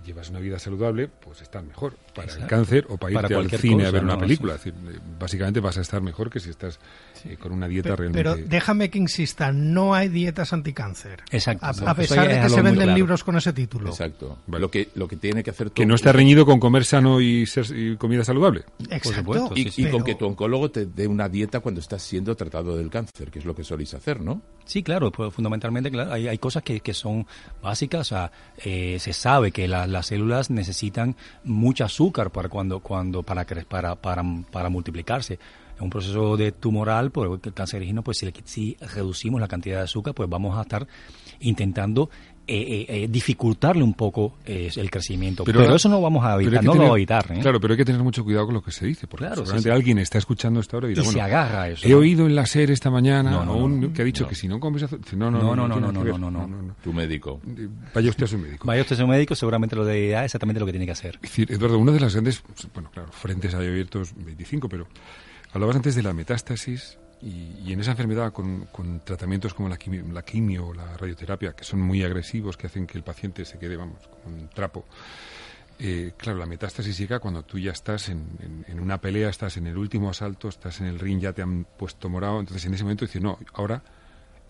llevas 0.05 0.31
una 0.31 0.39
vida 0.41 0.59
saludable, 0.59 1.09
pues 1.09 1.43
estás 1.43 1.65
mejor 1.65 1.97
para 2.15 2.33
el 2.33 2.47
cáncer 2.47 2.87
o 2.89 2.97
para 2.97 3.15
Para 3.23 3.29
irte 3.41 3.55
al 3.57 3.61
cine 3.61 3.87
a 3.87 3.91
ver 3.91 4.03
una 4.05 4.15
¿no? 4.15 4.21
película. 4.21 4.55
Es 4.55 4.65
decir, 4.65 4.75
eh, 4.89 4.99
básicamente 5.19 5.61
vas 5.61 5.79
a 5.79 5.83
estar 5.83 6.01
mejor 6.01 6.31
que 6.31 6.41
si 6.41 6.51
estás 6.51 6.79
eh, 7.25 7.37
con 7.37 7.53
una 7.53 7.69
dieta 7.69 7.91
Pe- 7.91 7.97
realmente... 7.97 8.19
Pero 8.23 8.49
déjame 8.49 8.91
que 8.91 8.99
insista, 8.99 9.53
no 9.53 9.95
hay 9.95 10.09
dietas 10.09 10.53
anticáncer. 10.53 11.23
Exacto. 11.31 11.67
A, 11.67 11.95
pesar 11.95 12.27
de 12.29 12.41
que 12.41 12.49
se 12.49 12.63
venden 12.63 12.85
claro. 12.85 12.95
libros 12.97 13.25
con 13.25 13.37
ese 13.37 13.53
título. 13.53 13.91
Exacto. 13.91 14.39
Vale. 14.47 14.61
Lo, 14.63 14.71
que, 14.71 14.89
lo 14.95 15.07
que 15.09 15.17
tiene 15.17 15.43
que 15.43 15.51
hacer 15.51 15.71
que 15.71 15.87
no 15.87 15.95
está 15.95 16.13
reñido 16.13 16.45
con 16.47 16.59
comer 16.61 16.85
sano 16.85 17.21
y, 17.21 17.47
ser, 17.47 17.67
y 17.77 17.97
comida 17.97 18.25
saludable. 18.25 18.65
Exacto. 18.91 19.13
supuesto, 19.21 19.53
Y, 19.57 19.71
sí, 19.71 19.83
y 19.83 19.85
pero- 19.85 19.97
con 19.99 20.05
que 20.05 20.15
tu 20.15 20.27
oncólogo 20.27 20.71
te 20.71 20.87
dé 20.87 21.07
una 21.07 21.29
dieta 21.29 21.61
cuando 21.61 21.81
estás 21.81 22.03
siendo 22.03 22.35
tratado 22.37 22.77
del 22.77 22.91
cáncer, 22.91 23.31
que 23.31 23.39
es 23.39 23.45
lo 23.45 23.55
que 23.55 23.65
soléis 23.65 23.95
hacer, 23.95 24.21
¿no? 24.21 24.41
Sí, 24.65 24.83
claro, 24.83 25.11
pues 25.11 25.33
fundamentalmente 25.35 25.91
claro, 25.91 26.13
hay, 26.13 26.29
hay 26.29 26.39
cosas 26.39 26.63
que, 26.63 26.81
que 26.81 26.95
son 26.95 27.27
básicas. 27.63 28.01
O 28.01 28.05
sea, 28.05 28.31
eh, 28.65 28.99
se 29.01 29.13
sabe 29.13 29.51
que 29.53 29.67
la- 29.69 29.87
las 29.91 30.07
células 30.07 30.51
necesitan 30.51 31.17
mucho 31.45 31.85
azúcar 31.85 32.31
para 32.31 32.49
cuando, 32.49 32.81
cuando 32.81 33.23
para, 33.23 33.45
para, 33.45 33.97
para, 33.97 34.23
para 34.51 34.69
multiplicarse. 34.69 35.39
Un 35.81 35.89
proceso 35.89 36.37
de 36.37 36.53
tumoral, 36.53 37.11
pues 37.11 37.31
el 37.43 37.55
cancerígeno, 37.55 38.03
pues 38.03 38.19
si, 38.19 38.31
si 38.45 38.77
reducimos 38.95 39.41
la 39.41 39.49
cantidad 39.49 39.79
de 39.79 39.85
azúcar, 39.85 40.15
pues 40.15 40.29
vamos 40.29 40.59
a 40.59 40.63
estar 40.63 40.87
intentando 41.41 42.11
eh, 42.53 42.87
eh, 42.89 43.05
eh, 43.05 43.09
dificultarle 43.09 43.83
un 43.83 43.95
poco 43.95 44.35
eh, 44.45 44.71
el 44.75 44.91
crecimiento. 44.91 45.45
Pero, 45.45 45.75
eso 45.75 45.89
no 45.89 46.01
vamos 46.01 46.25
a 46.25 46.35
evitar, 46.35 46.65
no 46.65 46.73
lo 46.73 46.73
tener- 46.73 46.79
vamos 46.79 46.91
a 46.95 46.97
evitar. 46.99 47.27
¿eh? 47.33 47.39
Claro, 47.41 47.61
pero 47.61 47.75
hay 47.75 47.79
que 47.79 47.85
tener 47.85 48.03
mucho 48.03 48.25
cuidado 48.25 48.47
con 48.47 48.55
lo 48.55 48.63
que 48.63 48.73
se 48.73 48.87
dice, 48.87 49.07
porque 49.07 49.27
Claro, 49.27 49.37
seguramente 49.37 49.69
sí. 49.69 49.75
alguien 49.75 49.99
está 49.99 50.19
escuchando 50.19 50.61
esto 50.61 50.77
ahora 50.77 50.89
y 50.89 50.95
dirá, 50.95 51.03
y 51.03 51.07
se 51.07 51.21
agarra 51.21 51.63
a 51.63 51.69
eso. 51.71 51.87
he 51.87 51.95
oído 51.95 52.27
en 52.27 52.35
la 52.35 52.47
SER 52.47 52.71
esta 52.71 52.91
mañana 52.91 53.31
No, 53.31 53.45
no, 53.45 53.53
a 53.53 53.57
un 53.57 53.81
no, 53.81 53.93
que 53.93 54.03
ha 54.03 54.05
dicho 54.05 54.25
no. 54.25 54.29
que 54.29 54.35
si 54.35 54.49
no 54.49 54.59
comes 54.61 54.83
azúcar... 54.83 55.15
No, 55.15 55.31
no, 55.31 55.39
No, 55.39 55.55
no, 55.55 55.69
no, 55.69 55.81
no, 55.81 55.93
no, 55.93 56.31
no, 56.31 56.47
no. 56.47 56.75
Tu 56.83 56.93
médico. 56.93 57.41
Vaya 57.95 58.11
usted 58.11 58.25
a 58.25 58.29
su 58.29 58.39
médico. 58.39 58.67
Vaya 58.67 58.83
usted 58.83 58.97
a 58.97 58.99
su 58.99 59.07
médico, 59.07 59.35
seguramente 59.35 59.77
lo 59.77 59.87
dirá 59.87 60.25
exactamente 60.25 60.59
lo 60.61 60.67
que 60.67 60.73
tiene 60.73 60.87
que 60.87 60.93
hacer. 60.93 61.17
Es 61.17 61.23
decir, 61.23 61.53
Eduardo, 61.53 61.79
una 61.79 61.93
de 61.93 62.01
las 62.01 62.13
grandes, 62.15 62.43
bueno, 62.75 62.91
claro, 62.93 63.11
frentes 63.13 63.55
hay 63.55 63.67
abiertos 63.69 64.13
25, 64.17 64.69
pero 64.69 64.87
hablabas 65.53 65.77
antes 65.77 65.95
de 65.95 66.03
la 66.03 66.13
metástasis 66.13 66.99
Y, 67.23 67.73
en 67.73 67.81
esa 67.81 67.91
enfermedad, 67.91 68.33
con, 68.33 69.03
tratamientos 69.05 69.53
como 69.53 69.69
la 69.69 69.77
quimio, 69.77 70.69
o 70.69 70.75
la 70.75 70.97
radioterapia, 70.97 71.53
que 71.53 71.65
son 71.65 71.81
muy 71.81 72.03
agresivos, 72.03 72.57
que 72.57 72.67
hacen 72.67 72.87
que 72.87 72.97
el 72.97 73.05
paciente 73.05 73.45
se 73.45 73.59
quede, 73.59 73.77
vamos, 73.77 74.09
como 74.09 74.37
un 74.37 74.49
trapo, 74.49 74.87
eh, 75.83 76.13
claro, 76.19 76.39
la 76.39 76.45
metástasis 76.45 76.99
llega 76.99 77.21
cuando 77.21 77.43
tú 77.43 77.59
ya 77.59 77.73
estás 77.73 78.11
en, 78.11 78.23
una 78.79 79.01
pelea, 79.01 79.31
estás 79.31 79.57
en 79.57 79.67
el 79.67 79.79
último 79.79 80.11
asalto, 80.11 80.49
estás 80.49 80.81
en 80.81 80.87
el 80.87 80.99
ring, 80.99 81.21
ya 81.21 81.33
te 81.33 81.41
han 81.41 81.65
puesto 81.65 82.11
morado, 82.11 82.39
entonces 82.39 82.67
en 82.67 82.75
ese 82.75 82.83
momento 82.85 83.07
dices, 83.07 83.23
no, 83.23 83.39
ahora 83.55 83.83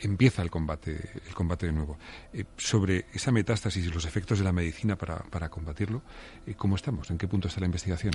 empieza 0.00 0.42
el 0.42 0.50
combate, 0.50 0.98
el 1.28 1.34
combate 1.34 1.66
de 1.66 1.72
nuevo. 1.72 1.98
Eh, 2.32 2.46
sobre 2.56 3.06
esa 3.12 3.30
metástasis 3.30 3.86
y 3.86 3.90
los 3.90 4.06
efectos 4.06 4.38
de 4.38 4.44
la 4.44 4.52
medicina 4.52 4.96
para, 4.96 5.18
para 5.18 5.48
combatirlo, 5.48 6.02
eh, 6.48 6.54
¿cómo 6.56 6.74
estamos? 6.74 7.08
¿En 7.10 7.18
qué 7.18 7.28
punto 7.28 7.46
está 7.46 7.60
la 7.60 7.66
investigación? 7.66 8.12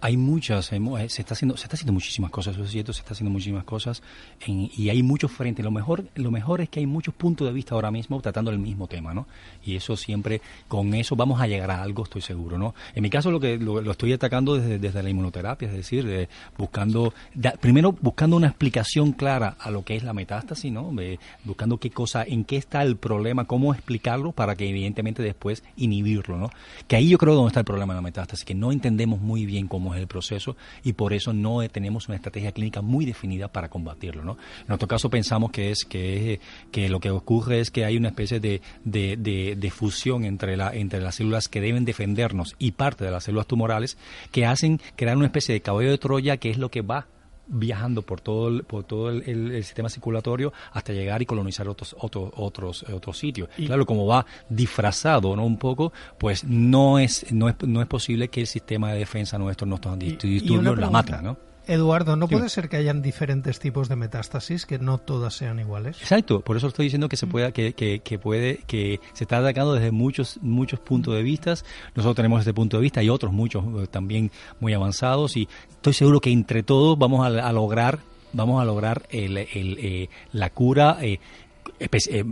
Hay 0.00 0.16
muchas, 0.16 0.72
eh, 0.72 0.80
se 1.08 1.22
está 1.22 1.34
haciendo, 1.34 1.56
se 1.56 1.64
está 1.64 1.74
haciendo 1.74 1.92
muchísimas 1.92 2.30
cosas, 2.30 2.54
eso 2.54 2.64
es 2.64 2.70
cierto, 2.70 2.92
se 2.92 3.00
está 3.00 3.14
haciendo 3.14 3.30
muchísimas 3.30 3.64
cosas 3.64 4.02
y 4.46 4.88
hay 4.88 5.02
muchos 5.02 5.32
frentes. 5.32 5.64
Lo 5.64 5.70
mejor, 5.70 6.04
lo 6.14 6.30
mejor 6.30 6.60
es 6.60 6.68
que 6.68 6.80
hay 6.80 6.86
muchos 6.86 7.14
puntos 7.14 7.46
de 7.46 7.52
vista 7.52 7.74
ahora 7.74 7.90
mismo 7.90 8.20
tratando 8.20 8.50
el 8.50 8.58
mismo 8.58 8.86
tema, 8.86 9.12
¿no? 9.14 9.26
Y 9.64 9.76
eso 9.76 9.96
siempre, 9.96 10.40
con 10.68 10.94
eso 10.94 11.16
vamos 11.16 11.40
a 11.40 11.46
llegar 11.46 11.70
a 11.70 11.82
algo, 11.82 12.04
estoy 12.04 12.22
seguro, 12.22 12.58
¿no? 12.58 12.74
En 12.94 13.02
mi 13.02 13.10
caso 13.10 13.30
lo 13.30 13.40
que 13.40 13.58
lo, 13.58 13.90
estoy 13.90 14.12
atacando 14.12 14.56
desde, 14.56 14.78
desde, 14.78 15.02
la 15.02 15.10
inmunoterapia, 15.10 15.68
es 15.68 15.74
decir, 15.74 16.28
buscando, 16.56 17.12
primero 17.60 17.92
buscando 17.92 18.36
una 18.36 18.48
explicación 18.48 19.12
clara 19.12 19.56
a 19.58 19.70
lo 19.70 19.84
que 19.84 19.96
es 19.96 20.02
la 20.02 20.12
metástasis, 20.12 20.72
¿no? 20.72 20.92
buscando 21.44 21.78
qué 21.78 21.90
cosa, 21.90 22.24
en 22.24 22.44
qué 22.44 22.56
está 22.56 22.82
el 22.82 22.96
problema, 22.96 23.44
cómo 23.44 23.72
explicarlo 23.72 24.32
para 24.32 24.56
que 24.56 24.68
evidentemente 24.68 25.22
después 25.22 25.62
inhibirlo, 25.76 26.36
¿no? 26.38 26.50
Que 26.86 26.96
ahí 26.96 27.08
yo 27.08 27.18
creo 27.18 27.34
donde 27.34 27.48
está 27.48 27.60
el 27.60 27.66
problema 27.66 27.94
de 27.94 27.98
la 27.98 28.02
metástasis, 28.02 28.44
que 28.44 28.54
no 28.54 28.72
entendemos 28.72 29.20
muy 29.20 29.46
bien 29.46 29.68
cómo 29.68 29.87
es 29.94 30.00
el 30.00 30.06
proceso 30.06 30.56
y 30.84 30.92
por 30.94 31.12
eso 31.12 31.32
no 31.32 31.66
tenemos 31.68 32.08
una 32.08 32.16
estrategia 32.16 32.52
clínica 32.52 32.82
muy 32.82 33.04
definida 33.04 33.48
para 33.48 33.68
combatirlo, 33.68 34.24
¿no? 34.24 34.32
En 34.60 34.68
nuestro 34.68 34.88
caso 34.88 35.10
pensamos 35.10 35.50
que 35.50 35.70
es 35.70 35.84
que, 35.84 36.40
que 36.70 36.88
lo 36.88 37.00
que 37.00 37.10
ocurre 37.10 37.60
es 37.60 37.70
que 37.70 37.84
hay 37.84 37.96
una 37.96 38.08
especie 38.08 38.40
de, 38.40 38.60
de, 38.84 39.16
de, 39.56 39.70
fusión 39.70 40.24
entre, 40.24 40.56
la, 40.56 40.74
entre 40.74 41.00
las 41.00 41.16
células 41.16 41.48
que 41.48 41.60
deben 41.60 41.84
defendernos 41.84 42.56
y 42.58 42.72
parte 42.72 43.04
de 43.04 43.10
las 43.10 43.24
células 43.24 43.46
tumorales 43.46 43.98
que 44.32 44.46
hacen 44.46 44.80
crear 44.96 45.16
una 45.16 45.26
especie 45.26 45.52
de 45.52 45.60
caballo 45.60 45.90
de 45.90 45.98
Troya 45.98 46.36
que 46.38 46.50
es 46.50 46.58
lo 46.58 46.70
que 46.70 46.82
va 46.82 47.06
viajando 47.48 48.02
por 48.02 48.20
todo 48.20 48.48
el, 48.48 48.62
por 48.64 48.84
todo 48.84 49.10
el, 49.10 49.64
sistema 49.64 49.88
circulatorio 49.88 50.52
hasta 50.72 50.92
llegar 50.92 51.22
y 51.22 51.26
colonizar 51.26 51.68
otros 51.68 51.96
otros 51.98 52.30
otros 52.36 52.82
otros 52.84 53.18
sitios. 53.18 53.48
Y 53.56 53.66
claro, 53.66 53.86
como 53.86 54.06
va 54.06 54.26
disfrazado, 54.48 55.34
¿no? 55.34 55.44
Un 55.44 55.58
poco, 55.58 55.92
pues 56.18 56.44
no 56.44 56.98
es 56.98 57.32
no 57.32 57.48
es 57.48 57.56
no 57.62 57.80
es 57.80 57.88
posible 57.88 58.28
que 58.28 58.42
el 58.42 58.46
sistema 58.46 58.92
de 58.92 58.98
defensa 59.00 59.38
nuestro 59.38 59.66
no 59.66 59.76
estos 59.76 59.98
disturbios 59.98 60.78
la 60.78 60.90
mata, 60.90 61.22
¿no? 61.22 61.36
Eduardo, 61.68 62.16
¿no 62.16 62.28
puede 62.28 62.48
ser 62.48 62.68
que 62.68 62.76
hayan 62.76 63.02
diferentes 63.02 63.58
tipos 63.58 63.88
de 63.88 63.96
metástasis, 63.96 64.66
que 64.66 64.78
no 64.78 64.98
todas 64.98 65.34
sean 65.34 65.60
iguales? 65.60 66.00
Exacto, 66.00 66.40
por 66.40 66.56
eso 66.56 66.68
estoy 66.68 66.86
diciendo 66.86 67.08
que 67.08 67.16
se 67.16 67.26
pueda, 67.26 67.52
que, 67.52 67.74
que, 67.74 68.00
que 68.00 68.18
puede, 68.18 68.58
que 68.66 69.00
se 69.12 69.24
está 69.24 69.38
atacando 69.38 69.74
desde 69.74 69.90
muchos, 69.90 70.38
muchos 70.42 70.80
puntos 70.80 71.14
de 71.14 71.22
vista. 71.22 71.50
Nosotros 71.94 72.16
tenemos 72.16 72.40
este 72.40 72.54
punto 72.54 72.78
de 72.78 72.82
vista 72.82 73.02
y 73.02 73.08
otros 73.08 73.32
muchos 73.32 73.64
eh, 73.64 73.86
también 73.86 74.30
muy 74.60 74.72
avanzados 74.72 75.36
y 75.36 75.48
estoy 75.68 75.92
seguro 75.92 76.20
que 76.20 76.30
entre 76.30 76.62
todos 76.62 76.98
vamos 76.98 77.24
a, 77.26 77.52
lograr 77.52 77.98
vamos 78.32 78.60
a 78.60 78.64
lograr 78.64 79.06
el, 79.10 79.38
el, 79.38 79.78
eh, 79.80 80.08
la 80.32 80.50
cura 80.50 80.98
eh, 81.00 81.18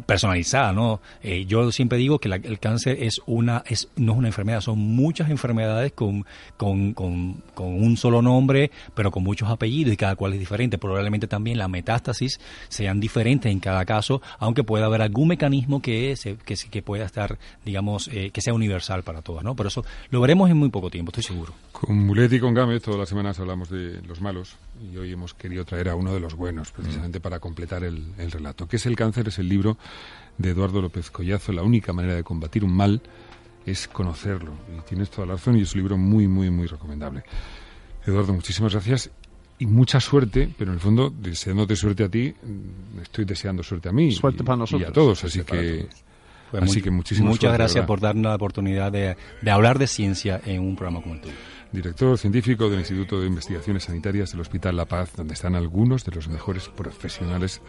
personalizada, 0.07 0.73
¿no? 0.73 1.01
Eh, 1.23 1.45
yo 1.47 1.71
siempre 1.71 1.99
digo 1.99 2.19
que 2.19 2.29
el 2.29 2.59
cáncer 2.59 3.03
es 3.03 3.21
una, 3.27 3.63
es, 3.67 3.89
no 3.97 4.13
es 4.13 4.19
una 4.19 4.29
enfermedad, 4.29 4.61
son 4.61 4.79
muchas 4.79 5.31
enfermedades 5.31 5.93
con, 5.93 6.25
con, 6.57 6.95
con, 6.95 7.43
un 7.57 7.97
solo 7.97 8.23
nombre, 8.23 8.71
pero 8.95 9.11
con 9.11 9.23
muchos 9.23 9.49
apellidos 9.49 9.95
y 9.95 9.97
cada 9.97 10.17
cual 10.17 10.33
es 10.33 10.39
diferente. 10.39 10.79
Probablemente 10.79 11.27
también 11.27 11.59
las 11.59 11.69
metástasis 11.69 12.41
sean 12.69 12.99
diferentes 13.01 13.51
en 13.51 13.61
cada 13.61 13.85
caso, 13.85 14.21
aunque 14.39 14.65
pueda 14.65 14.87
haber 14.87 15.03
algún 15.03 15.29
mecanismo 15.29 15.81
que, 15.81 16.17
se, 16.17 16.37
que, 16.37 16.57
que 16.71 16.83
pueda 16.83 17.05
estar, 17.05 17.39
digamos, 17.65 18.09
eh, 18.09 18.31
que 18.31 18.41
sea 18.41 18.55
universal 18.55 19.03
para 19.03 19.23
todas, 19.23 19.45
¿no? 19.45 19.55
Pero 19.55 19.69
eso 19.69 19.85
lo 20.11 20.21
veremos 20.21 20.51
en 20.51 20.57
muy 20.57 20.71
poco 20.71 20.91
tiempo, 20.91 21.11
estoy 21.11 21.25
seguro. 21.25 21.53
Con 21.73 22.07
Mulet 22.07 22.33
y 22.33 22.41
con 22.41 22.55
Gámez 22.55 22.83
todas 22.83 22.99
las 22.99 23.09
semanas 23.09 23.39
hablamos 23.39 23.69
de 23.69 24.01
los 24.03 24.21
malos 24.21 24.57
y 24.93 24.97
hoy 24.97 25.13
hemos 25.13 25.35
querido 25.35 25.65
traer 25.65 25.89
a 25.91 25.95
uno 25.95 26.13
de 26.13 26.21
los 26.21 26.35
buenos, 26.35 26.73
precisamente 26.73 27.21
para 27.21 27.39
completar 27.39 27.85
el, 27.85 28.05
el 28.19 28.31
relato. 28.31 28.67
¿Qué 28.67 28.77
es 28.77 28.87
el 28.87 28.97
cáncer? 28.97 29.29
El 29.39 29.49
libro 29.49 29.79
de 30.39 30.51
Eduardo 30.51 30.83
López 30.83 31.11
Collazo, 31.11 31.53
La 31.53 31.63
única 31.63 31.93
manera 31.93 32.15
de 32.15 32.23
combatir 32.23 32.65
un 32.65 32.75
mal 32.75 33.01
es 33.65 33.89
conocerlo. 33.89 34.53
Y 34.77 34.81
tienes 34.89 35.11
toda 35.11 35.27
la 35.27 35.35
razón 35.35 35.59
y 35.59 35.63
es 35.63 35.75
un 35.75 35.81
libro 35.81 35.97
muy, 35.97 36.29
muy, 36.29 36.51
muy 36.51 36.67
recomendable. 36.67 37.25
Eduardo, 38.07 38.33
muchísimas 38.33 38.73
gracias 38.73 39.11
y 39.59 39.67
mucha 39.67 40.01
suerte, 40.01 40.49
pero 40.57 40.71
en 40.71 40.75
el 40.75 40.81
fondo, 40.81 41.11
deseándote 41.11 41.77
suerte 41.77 42.05
a 42.05 42.09
ti, 42.09 42.33
mm, 42.33 43.01
estoy 43.01 43.25
deseando 43.25 43.63
suerte 43.63 43.89
a 43.89 43.93
mí. 43.93 44.13
Suerte 44.13 44.45
para 44.45 44.59
nosotros. 44.59 44.89
Y 44.89 44.91
a 44.91 44.93
todos, 44.93 45.25
así 45.25 45.43
que... 45.43 45.89
Así 46.53 46.81
que 46.81 46.93
muchísimas 46.93 47.31
Muchas 47.31 47.53
gracias 47.53 47.85
por 47.87 47.99
darnos 47.99 48.31
la 48.31 48.37
oportunidad 48.37 48.93
de, 48.93 49.17
de, 49.43 49.51
hablar 49.51 49.81
de 49.81 49.89
ciencia 49.89 50.41
en 50.47 50.63
un 50.63 50.77
programa 50.77 51.03
como 51.03 51.17
el 51.17 51.21
tuyo. 51.21 51.35
Director 51.73 52.17
científico 52.17 52.71
del 52.71 52.79
Instituto 52.79 53.21
de 53.21 53.27
Investigaciones 53.27 53.83
Sanitarias 53.83 54.31
del 54.31 54.43
Hospital 54.43 54.77
La 54.77 54.85
Paz, 54.85 55.13
donde 55.17 55.35
están 55.35 55.57
algunos 55.57 56.05
de 56.05 56.13
los 56.13 56.29
mejores 56.29 56.69
profesionales 56.69 57.61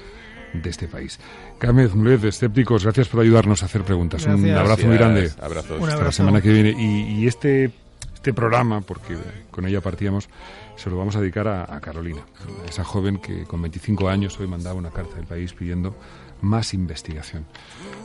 de 0.53 0.69
este 0.69 0.88
país. 0.88 1.19
Gámez 1.60 1.93
Mulet, 1.95 2.23
Escépticos, 2.23 2.83
gracias 2.83 3.07
por 3.07 3.21
ayudarnos 3.21 3.63
a 3.63 3.65
hacer 3.65 3.83
preguntas. 3.83 4.25
Un 4.25 4.49
abrazo 4.49 4.88
muy 4.88 4.97
grande. 4.97 5.25
Hasta 5.25 6.03
la 6.03 6.12
semana 6.12 6.41
que 6.41 6.51
viene. 6.51 6.71
Y, 6.77 7.27
este, 7.27 7.71
este 8.13 8.33
programa, 8.33 8.81
porque 8.81 9.17
con 9.51 9.67
ella 9.67 9.81
partíamos, 9.81 10.29
se 10.75 10.89
lo 10.89 10.97
vamos 10.97 11.15
a 11.15 11.21
dedicar 11.21 11.47
a, 11.47 11.79
Carolina, 11.79 12.21
esa 12.67 12.83
joven 12.83 13.17
que 13.17 13.43
con 13.43 13.62
25 13.62 14.10
años 14.10 14.39
hoy 14.39 14.47
mandaba 14.47 14.77
una 14.77 14.91
carta 14.91 15.15
del 15.15 15.25
país 15.25 15.53
pidiendo 15.53 15.95
más 16.41 16.73
investigación. 16.73 17.45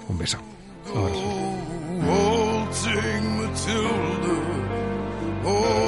Un 0.09 0.19
beso. 0.19 0.39
Matilda 5.43 5.82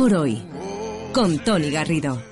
por 0.00 0.14
hoy, 0.14 0.40
con 1.12 1.38
Tony 1.44 1.70
Garrido. 1.70 2.29